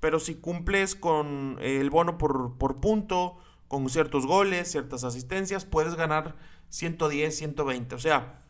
Pero 0.00 0.20
si 0.20 0.36
cumples 0.36 0.94
con 0.94 1.58
el 1.60 1.90
bono 1.90 2.18
por, 2.18 2.58
por 2.58 2.80
punto, 2.80 3.38
con 3.68 3.88
ciertos 3.88 4.26
goles, 4.26 4.70
ciertas 4.70 5.04
asistencias, 5.04 5.64
puedes 5.64 5.94
ganar 5.94 6.36
110, 6.68 7.36
120. 7.36 7.94
O 7.94 7.98
sea, 7.98 8.40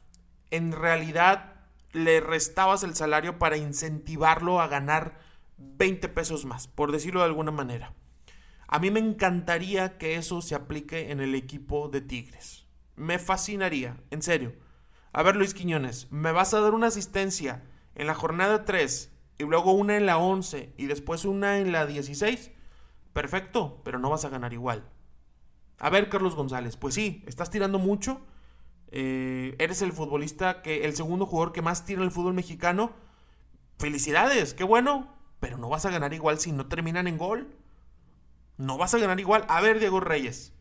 en 0.50 0.72
realidad 0.72 1.54
le 1.92 2.20
restabas 2.20 2.82
el 2.82 2.94
salario 2.94 3.38
para 3.38 3.56
incentivarlo 3.56 4.60
a 4.60 4.68
ganar 4.68 5.18
20 5.58 6.08
pesos 6.08 6.44
más, 6.44 6.68
por 6.68 6.92
decirlo 6.92 7.20
de 7.20 7.26
alguna 7.26 7.50
manera. 7.50 7.94
A 8.68 8.78
mí 8.78 8.90
me 8.90 9.00
encantaría 9.00 9.96
que 9.96 10.16
eso 10.16 10.42
se 10.42 10.54
aplique 10.54 11.10
en 11.10 11.20
el 11.20 11.34
equipo 11.34 11.88
de 11.88 12.00
Tigres. 12.00 12.66
Me 12.96 13.18
fascinaría, 13.18 13.96
en 14.10 14.22
serio. 14.22 14.54
A 15.12 15.22
ver, 15.22 15.36
Luis 15.36 15.54
Quiñones, 15.54 16.10
¿me 16.10 16.32
vas 16.32 16.52
a 16.52 16.60
dar 16.60 16.74
una 16.74 16.88
asistencia 16.88 17.62
en 17.94 18.06
la 18.06 18.14
jornada 18.14 18.64
3 18.64 19.12
y 19.38 19.44
luego 19.44 19.72
una 19.72 19.96
en 19.96 20.06
la 20.06 20.18
11 20.18 20.74
y 20.76 20.86
después 20.86 21.24
una 21.24 21.58
en 21.58 21.72
la 21.72 21.86
16? 21.86 22.50
Perfecto, 23.12 23.80
pero 23.84 23.98
no 23.98 24.10
vas 24.10 24.24
a 24.24 24.28
ganar 24.28 24.52
igual. 24.52 24.90
A 25.78 25.90
ver, 25.90 26.08
Carlos 26.08 26.34
González, 26.34 26.76
pues 26.76 26.94
sí, 26.94 27.22
estás 27.26 27.50
tirando 27.50 27.78
mucho. 27.78 28.20
Eh, 28.90 29.56
eres 29.58 29.82
el 29.82 29.92
futbolista 29.92 30.62
que, 30.62 30.84
el 30.84 30.94
segundo 30.94 31.26
jugador 31.26 31.52
que 31.52 31.62
más 31.62 31.84
tira 31.84 32.00
en 32.00 32.06
el 32.06 32.12
fútbol 32.12 32.34
mexicano. 32.34 32.92
Felicidades, 33.78 34.54
qué 34.54 34.64
bueno, 34.64 35.14
pero 35.40 35.58
no 35.58 35.68
vas 35.68 35.84
a 35.84 35.90
ganar 35.90 36.14
igual 36.14 36.38
si 36.38 36.52
no 36.52 36.66
terminan 36.66 37.06
en 37.06 37.18
gol. 37.18 37.54
No 38.56 38.78
vas 38.78 38.94
a 38.94 38.98
ganar 38.98 39.20
igual. 39.20 39.44
A 39.48 39.60
ver, 39.60 39.78
Diego 39.80 40.00
Reyes, 40.00 40.54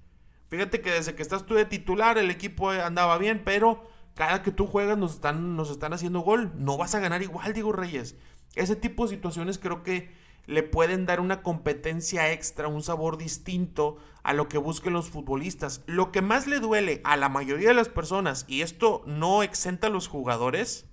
Fíjate 0.47 0.82
que 0.82 0.91
desde 0.91 1.15
que 1.15 1.23
estás 1.23 1.45
tú 1.45 1.56
de 1.56 1.65
titular 1.65 2.17
el 2.17 2.30
equipo 2.30 2.69
andaba 2.69 3.17
bien, 3.17 3.41
pero 3.43 3.84
cada 4.13 4.43
que 4.43 4.51
tú 4.51 4.67
juegas 4.67 4.97
nos 4.97 5.15
están, 5.15 5.56
nos 5.56 5.69
están 5.71 5.93
haciendo 5.93 6.19
gol. 6.19 6.51
No 6.56 6.78
vas 6.78 6.93
a 6.95 6.99
ganar 6.99 7.21
igual, 7.21 7.54
Diego 7.54 7.71
Reyes. 7.71 8.15
Ese 8.56 8.75
tipo 8.75 9.04
de 9.04 9.15
situaciones 9.15 9.58
creo 9.58 9.84
que 9.84 10.13
le 10.47 10.63
pueden 10.63 11.05
dar 11.05 11.19
una 11.19 11.41
competencia 11.41 12.31
extra, 12.31 12.67
un 12.67 12.84
sabor 12.84 13.17
distinto 13.17 13.97
a 14.23 14.34
lo 14.34 14.47
que 14.47 14.58
busquen 14.58 14.93
los 14.93 15.10
futbolistas. 15.10 15.81
Lo 15.86 16.12
que 16.12 16.21
más 16.21 16.47
le 16.47 16.60
duele 16.60 17.01
a 17.03 17.17
la 17.17 17.29
mayoría 17.29 17.69
de 17.69 17.75
las 17.75 17.89
personas, 17.89 18.45
y 18.47 18.62
esto 18.62 19.03
no 19.05 19.43
exenta 19.43 19.88
a 19.88 19.91
los 19.91 20.08
jugadores, 20.08 20.86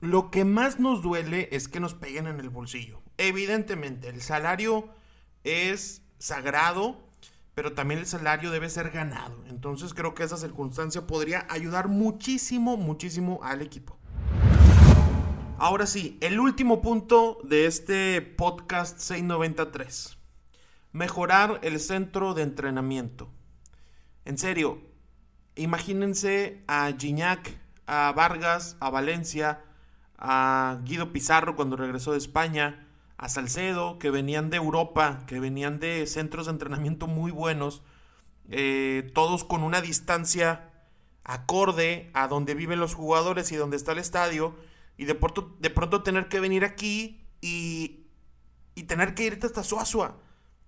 lo 0.00 0.30
que 0.30 0.44
más 0.44 0.80
nos 0.80 1.02
duele 1.02 1.48
es 1.52 1.68
que 1.68 1.80
nos 1.80 1.94
peguen 1.94 2.26
en 2.26 2.40
el 2.40 2.48
bolsillo. 2.48 3.02
Evidentemente, 3.18 4.08
el 4.08 4.22
salario 4.22 4.88
es 5.44 6.02
sagrado, 6.18 6.98
pero 7.54 7.74
también 7.74 8.00
el 8.00 8.06
salario 8.06 8.50
debe 8.50 8.70
ser 8.70 8.90
ganado. 8.90 9.36
Entonces 9.48 9.92
creo 9.92 10.14
que 10.14 10.22
esa 10.22 10.38
circunstancia 10.38 11.06
podría 11.06 11.46
ayudar 11.50 11.88
muchísimo, 11.88 12.78
muchísimo 12.78 13.40
al 13.42 13.60
equipo. 13.60 13.99
Ahora 15.62 15.86
sí, 15.86 16.16
el 16.22 16.40
último 16.40 16.80
punto 16.80 17.36
de 17.44 17.66
este 17.66 18.22
podcast 18.22 18.98
693. 18.98 20.16
Mejorar 20.92 21.60
el 21.62 21.78
centro 21.80 22.32
de 22.32 22.44
entrenamiento. 22.44 23.28
En 24.24 24.38
serio, 24.38 24.80
imagínense 25.56 26.64
a 26.66 26.90
Gignac, 26.98 27.58
a 27.86 28.10
Vargas, 28.16 28.78
a 28.80 28.88
Valencia, 28.88 29.62
a 30.16 30.78
Guido 30.84 31.12
Pizarro 31.12 31.56
cuando 31.56 31.76
regresó 31.76 32.12
de 32.12 32.18
España, 32.18 32.88
a 33.18 33.28
Salcedo, 33.28 33.98
que 33.98 34.08
venían 34.08 34.48
de 34.48 34.56
Europa, 34.56 35.24
que 35.26 35.40
venían 35.40 35.78
de 35.78 36.06
centros 36.06 36.46
de 36.46 36.52
entrenamiento 36.52 37.06
muy 37.06 37.32
buenos, 37.32 37.82
eh, 38.48 39.10
todos 39.12 39.44
con 39.44 39.62
una 39.62 39.82
distancia 39.82 40.70
acorde 41.22 42.10
a 42.14 42.28
donde 42.28 42.54
viven 42.54 42.80
los 42.80 42.94
jugadores 42.94 43.52
y 43.52 43.56
donde 43.56 43.76
está 43.76 43.92
el 43.92 43.98
estadio, 43.98 44.56
y 44.96 45.04
de 45.04 45.14
pronto, 45.14 45.56
de 45.60 45.70
pronto 45.70 46.02
tener 46.02 46.28
que 46.28 46.40
venir 46.40 46.64
aquí 46.64 47.26
y, 47.40 48.06
y 48.74 48.84
tener 48.84 49.14
que 49.14 49.24
irte 49.24 49.46
hasta 49.46 49.62
Suazua, 49.62 50.18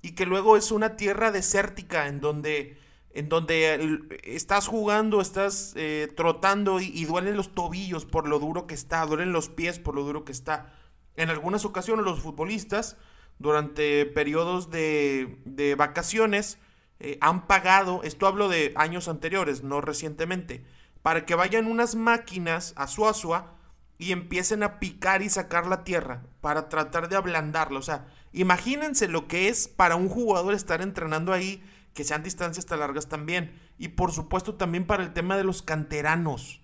y 0.00 0.12
que 0.12 0.26
luego 0.26 0.56
es 0.56 0.72
una 0.72 0.96
tierra 0.96 1.30
desértica 1.30 2.06
en 2.06 2.20
donde 2.20 2.78
en 3.14 3.28
donde 3.28 4.00
estás 4.24 4.66
jugando, 4.66 5.20
estás 5.20 5.74
eh, 5.76 6.10
trotando 6.16 6.80
y, 6.80 7.04
duelen 7.04 7.36
los 7.36 7.54
tobillos 7.54 8.06
por 8.06 8.26
lo 8.26 8.38
duro 8.38 8.66
que 8.66 8.74
está, 8.74 9.04
duelen 9.04 9.32
los 9.32 9.48
pies 9.48 9.78
por 9.78 9.94
lo 9.94 10.02
duro 10.02 10.24
que 10.24 10.32
está. 10.32 10.72
En 11.16 11.28
algunas 11.28 11.64
ocasiones 11.64 12.04
los 12.04 12.20
futbolistas, 12.20 12.96
durante 13.38 14.06
periodos 14.06 14.70
de, 14.70 15.74
vacaciones, 15.76 16.58
eh, 17.00 17.18
han 17.20 17.46
pagado, 17.46 18.00
esto 18.02 18.26
hablo 18.26 18.48
de 18.48 18.72
años 18.76 19.08
anteriores, 19.08 19.62
no 19.62 19.80
recientemente, 19.80 20.64
para 21.02 21.26
que 21.26 21.34
vayan 21.34 21.66
unas 21.66 21.94
máquinas 21.94 22.72
a 22.76 22.86
Suazua 22.86 23.58
y 23.98 24.12
empiecen 24.12 24.62
a 24.62 24.80
picar 24.80 25.22
y 25.22 25.30
sacar 25.30 25.66
la 25.66 25.84
tierra 25.84 26.22
para 26.40 26.68
tratar 26.68 27.08
de 27.08 27.16
ablandarla. 27.16 27.78
O 27.78 27.82
sea, 27.82 28.06
imagínense 28.32 29.08
lo 29.08 29.28
que 29.28 29.48
es 29.48 29.68
para 29.68 29.96
un 29.96 30.08
jugador 30.08 30.54
estar 30.54 30.82
entrenando 30.82 31.32
ahí 31.32 31.62
que 31.94 32.04
sean 32.04 32.22
distancias 32.22 32.66
tan 32.66 32.80
largas 32.80 33.08
también. 33.08 33.52
Y 33.78 33.88
por 33.88 34.12
supuesto 34.12 34.54
también 34.54 34.86
para 34.86 35.02
el 35.02 35.12
tema 35.12 35.36
de 35.36 35.44
los 35.44 35.62
canteranos. 35.62 36.60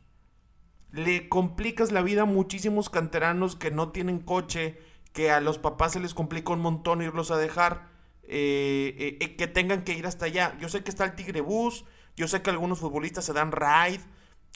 Le 0.90 1.28
complicas 1.28 1.92
la 1.92 2.02
vida 2.02 2.22
a 2.22 2.26
muchísimos 2.26 2.88
canteranos 2.88 3.56
que 3.56 3.70
no 3.70 3.90
tienen 3.90 4.20
coche, 4.20 4.78
que 5.12 5.30
a 5.30 5.40
los 5.40 5.58
papás 5.58 5.92
se 5.92 6.00
les 6.00 6.14
complica 6.14 6.52
un 6.52 6.60
montón 6.60 7.02
irlos 7.02 7.30
a 7.30 7.36
dejar, 7.36 7.88
eh, 8.22 8.94
eh, 8.98 9.18
eh, 9.20 9.36
que 9.36 9.46
tengan 9.46 9.82
que 9.82 9.92
ir 9.92 10.06
hasta 10.06 10.26
allá. 10.26 10.56
Yo 10.60 10.68
sé 10.68 10.82
que 10.82 10.90
está 10.90 11.04
el 11.04 11.14
Tigre 11.14 11.40
Bus, 11.40 11.84
yo 12.16 12.26
sé 12.26 12.40
que 12.42 12.50
algunos 12.50 12.78
futbolistas 12.78 13.24
se 13.24 13.32
dan 13.32 13.52
ride, 13.52 14.00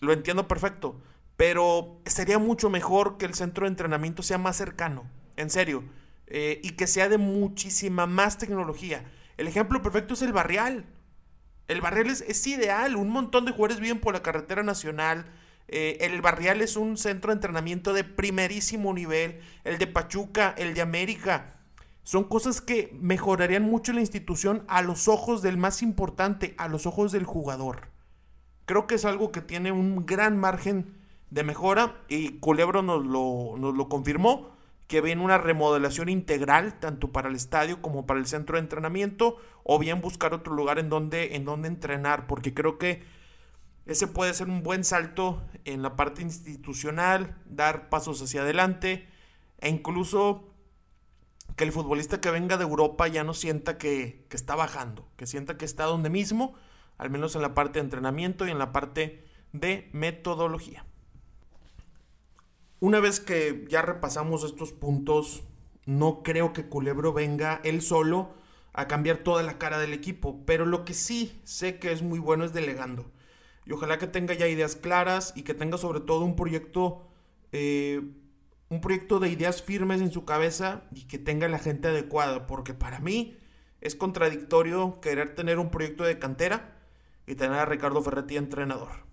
lo 0.00 0.12
entiendo 0.12 0.48
perfecto, 0.48 1.00
pero 1.42 2.00
sería 2.06 2.38
mucho 2.38 2.70
mejor 2.70 3.18
que 3.18 3.24
el 3.24 3.34
centro 3.34 3.64
de 3.64 3.70
entrenamiento 3.70 4.22
sea 4.22 4.38
más 4.38 4.54
cercano, 4.54 5.10
en 5.34 5.50
serio, 5.50 5.82
y 6.28 6.70
que 6.76 6.86
sea 6.86 7.08
de 7.08 7.18
muchísima 7.18 8.06
más 8.06 8.38
tecnología. 8.38 9.10
El 9.36 9.48
ejemplo 9.48 9.82
perfecto 9.82 10.14
es 10.14 10.22
el 10.22 10.32
barrial. 10.32 10.86
El 11.66 11.80
barrial 11.80 12.10
es, 12.10 12.46
ideal, 12.46 12.94
un 12.94 13.08
montón 13.08 13.44
de 13.44 13.50
jugadores 13.50 13.80
viven 13.80 13.98
por 13.98 14.14
la 14.14 14.22
carretera 14.22 14.62
nacional. 14.62 15.32
Eh, 15.66 15.98
el 16.02 16.22
barrial 16.22 16.60
es 16.60 16.76
un 16.76 16.96
centro 16.96 17.32
de 17.32 17.38
entrenamiento 17.38 17.92
de 17.92 18.04
primerísimo 18.04 18.94
nivel. 18.94 19.40
El 19.64 19.78
de 19.78 19.88
Pachuca, 19.88 20.54
el 20.56 20.74
de 20.74 20.82
América. 20.82 21.56
Son 22.04 22.22
cosas 22.22 22.60
que 22.60 22.96
mejorarían 23.00 23.64
mucho 23.64 23.92
la 23.92 24.00
institución 24.00 24.64
a 24.68 24.80
los 24.80 25.08
ojos 25.08 25.42
del 25.42 25.56
más 25.56 25.82
importante, 25.82 26.54
a 26.56 26.68
los 26.68 26.86
ojos 26.86 27.10
del 27.10 27.24
jugador. 27.24 27.88
Creo 28.64 28.86
que 28.86 28.94
es 28.94 29.04
algo 29.04 29.32
que 29.32 29.40
tiene 29.40 29.72
un 29.72 30.06
gran 30.06 30.38
margen 30.38 31.01
de 31.32 31.44
mejora 31.44 31.96
y 32.08 32.38
Culebro 32.40 32.82
nos 32.82 33.04
lo, 33.06 33.56
lo 33.56 33.88
confirmó 33.88 34.50
que 34.86 35.00
ven 35.00 35.18
una 35.18 35.38
remodelación 35.38 36.10
integral 36.10 36.78
tanto 36.78 37.10
para 37.10 37.30
el 37.30 37.34
estadio 37.34 37.80
como 37.80 38.04
para 38.04 38.20
el 38.20 38.26
centro 38.26 38.56
de 38.56 38.60
entrenamiento 38.60 39.38
o 39.64 39.78
bien 39.78 40.02
buscar 40.02 40.34
otro 40.34 40.52
lugar 40.52 40.78
en 40.78 40.90
donde, 40.90 41.34
en 41.34 41.46
donde 41.46 41.68
entrenar 41.68 42.26
porque 42.26 42.52
creo 42.52 42.76
que 42.76 43.02
ese 43.86 44.06
puede 44.06 44.34
ser 44.34 44.48
un 44.48 44.62
buen 44.62 44.84
salto 44.84 45.42
en 45.64 45.80
la 45.80 45.96
parte 45.96 46.20
institucional, 46.20 47.38
dar 47.46 47.88
pasos 47.88 48.20
hacia 48.20 48.42
adelante 48.42 49.08
e 49.58 49.70
incluso 49.70 50.50
que 51.56 51.64
el 51.64 51.72
futbolista 51.72 52.20
que 52.20 52.30
venga 52.30 52.58
de 52.58 52.64
Europa 52.64 53.08
ya 53.08 53.24
no 53.24 53.32
sienta 53.32 53.78
que, 53.78 54.26
que 54.28 54.36
está 54.36 54.54
bajando, 54.54 55.08
que 55.16 55.26
sienta 55.26 55.56
que 55.56 55.64
está 55.64 55.84
donde 55.84 56.10
mismo, 56.10 56.54
al 56.98 57.08
menos 57.08 57.34
en 57.36 57.42
la 57.42 57.54
parte 57.54 57.78
de 57.78 57.84
entrenamiento 57.86 58.46
y 58.46 58.50
en 58.50 58.58
la 58.58 58.70
parte 58.72 59.24
de 59.52 59.88
metodología. 59.92 60.84
Una 62.82 62.98
vez 62.98 63.20
que 63.20 63.64
ya 63.68 63.80
repasamos 63.80 64.42
estos 64.42 64.72
puntos, 64.72 65.44
no 65.86 66.24
creo 66.24 66.52
que 66.52 66.66
Culebro 66.68 67.12
venga 67.12 67.60
él 67.62 67.80
solo 67.80 68.34
a 68.72 68.88
cambiar 68.88 69.18
toda 69.18 69.44
la 69.44 69.56
cara 69.56 69.78
del 69.78 69.92
equipo, 69.92 70.42
pero 70.46 70.66
lo 70.66 70.84
que 70.84 70.92
sí 70.92 71.40
sé 71.44 71.78
que 71.78 71.92
es 71.92 72.02
muy 72.02 72.18
bueno 72.18 72.44
es 72.44 72.52
delegando. 72.52 73.08
Y 73.66 73.72
ojalá 73.72 73.98
que 73.98 74.08
tenga 74.08 74.34
ya 74.34 74.48
ideas 74.48 74.74
claras 74.74 75.32
y 75.36 75.42
que 75.42 75.54
tenga 75.54 75.78
sobre 75.78 76.00
todo 76.00 76.24
un 76.24 76.34
proyecto, 76.34 77.06
eh, 77.52 78.00
un 78.68 78.80
proyecto 78.80 79.20
de 79.20 79.28
ideas 79.28 79.62
firmes 79.62 80.00
en 80.00 80.10
su 80.10 80.24
cabeza 80.24 80.82
y 80.92 81.04
que 81.04 81.20
tenga 81.20 81.46
la 81.46 81.60
gente 81.60 81.86
adecuada, 81.86 82.48
porque 82.48 82.74
para 82.74 82.98
mí 82.98 83.38
es 83.80 83.94
contradictorio 83.94 85.00
querer 85.00 85.36
tener 85.36 85.60
un 85.60 85.70
proyecto 85.70 86.02
de 86.02 86.18
cantera 86.18 86.82
y 87.28 87.36
tener 87.36 87.60
a 87.60 87.64
Ricardo 87.64 88.02
Ferretti 88.02 88.36
entrenador. 88.36 89.11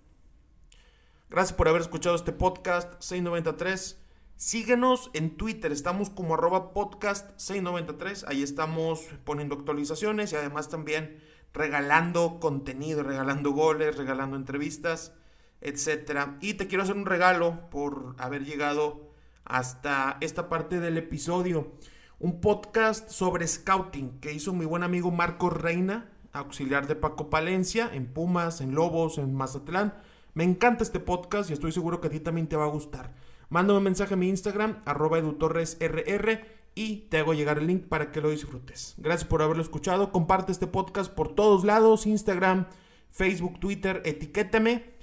Gracias 1.30 1.56
por 1.56 1.68
haber 1.68 1.80
escuchado 1.80 2.16
este 2.16 2.32
podcast 2.32 2.94
693. 2.98 4.02
Síguenos 4.34 5.10
en 5.14 5.36
Twitter, 5.36 5.70
estamos 5.70 6.10
como 6.10 6.34
arroba 6.34 6.72
podcast 6.72 7.30
693. 7.36 8.24
Ahí 8.26 8.42
estamos 8.42 9.06
poniendo 9.22 9.54
actualizaciones 9.54 10.32
y 10.32 10.36
además 10.36 10.68
también 10.68 11.22
regalando 11.52 12.40
contenido, 12.40 13.04
regalando 13.04 13.52
goles, 13.52 13.96
regalando 13.96 14.34
entrevistas, 14.34 15.12
etc. 15.60 16.30
Y 16.40 16.54
te 16.54 16.66
quiero 16.66 16.82
hacer 16.82 16.96
un 16.96 17.06
regalo 17.06 17.70
por 17.70 18.16
haber 18.18 18.44
llegado 18.44 19.12
hasta 19.44 20.18
esta 20.20 20.48
parte 20.48 20.80
del 20.80 20.98
episodio. 20.98 21.70
Un 22.18 22.40
podcast 22.40 23.08
sobre 23.08 23.46
scouting 23.46 24.18
que 24.18 24.32
hizo 24.32 24.52
mi 24.52 24.64
buen 24.64 24.82
amigo 24.82 25.12
Marco 25.12 25.48
Reina, 25.48 26.10
auxiliar 26.32 26.88
de 26.88 26.96
Paco 26.96 27.30
Palencia, 27.30 27.88
en 27.92 28.12
Pumas, 28.12 28.60
en 28.60 28.74
Lobos, 28.74 29.18
en 29.18 29.32
Mazatlán 29.32 29.94
me 30.34 30.44
encanta 30.44 30.84
este 30.84 31.00
podcast 31.00 31.50
y 31.50 31.52
estoy 31.52 31.72
seguro 31.72 32.00
que 32.00 32.08
a 32.08 32.10
ti 32.10 32.20
también 32.20 32.48
te 32.48 32.56
va 32.56 32.64
a 32.64 32.68
gustar. 32.68 33.14
Mándame 33.48 33.78
un 33.78 33.84
mensaje 33.84 34.14
a 34.14 34.16
mi 34.16 34.28
Instagram, 34.28 34.82
arroba 34.84 35.18
edutorresrr, 35.18 36.46
y 36.74 37.08
te 37.10 37.18
hago 37.18 37.34
llegar 37.34 37.58
el 37.58 37.66
link 37.66 37.86
para 37.88 38.10
que 38.12 38.20
lo 38.20 38.30
disfrutes. 38.30 38.94
Gracias 38.96 39.28
por 39.28 39.42
haberlo 39.42 39.62
escuchado. 39.62 40.12
Comparte 40.12 40.52
este 40.52 40.66
podcast 40.68 41.12
por 41.12 41.34
todos 41.34 41.64
lados, 41.64 42.06
Instagram, 42.06 42.66
Facebook, 43.10 43.58
Twitter, 43.58 44.02
etiquétame. 44.04 44.94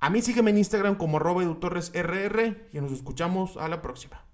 A 0.00 0.10
mí 0.10 0.20
sígueme 0.22 0.50
en 0.50 0.58
Instagram 0.58 0.96
como 0.96 1.18
arroba 1.18 1.42
edutorresrr 1.42 2.68
y 2.72 2.80
nos 2.80 2.92
escuchamos 2.92 3.56
a 3.56 3.68
la 3.68 3.80
próxima. 3.80 4.24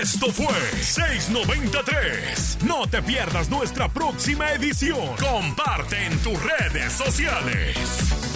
Esto 0.00 0.30
fue 0.32 0.54
693. 0.80 2.58
No 2.64 2.86
te 2.86 3.02
pierdas 3.02 3.50
nuestra 3.50 3.88
próxima 3.88 4.52
edición. 4.52 5.16
Comparte 5.16 6.06
en 6.06 6.16
tus 6.18 6.40
redes 6.42 6.92
sociales. 6.92 8.29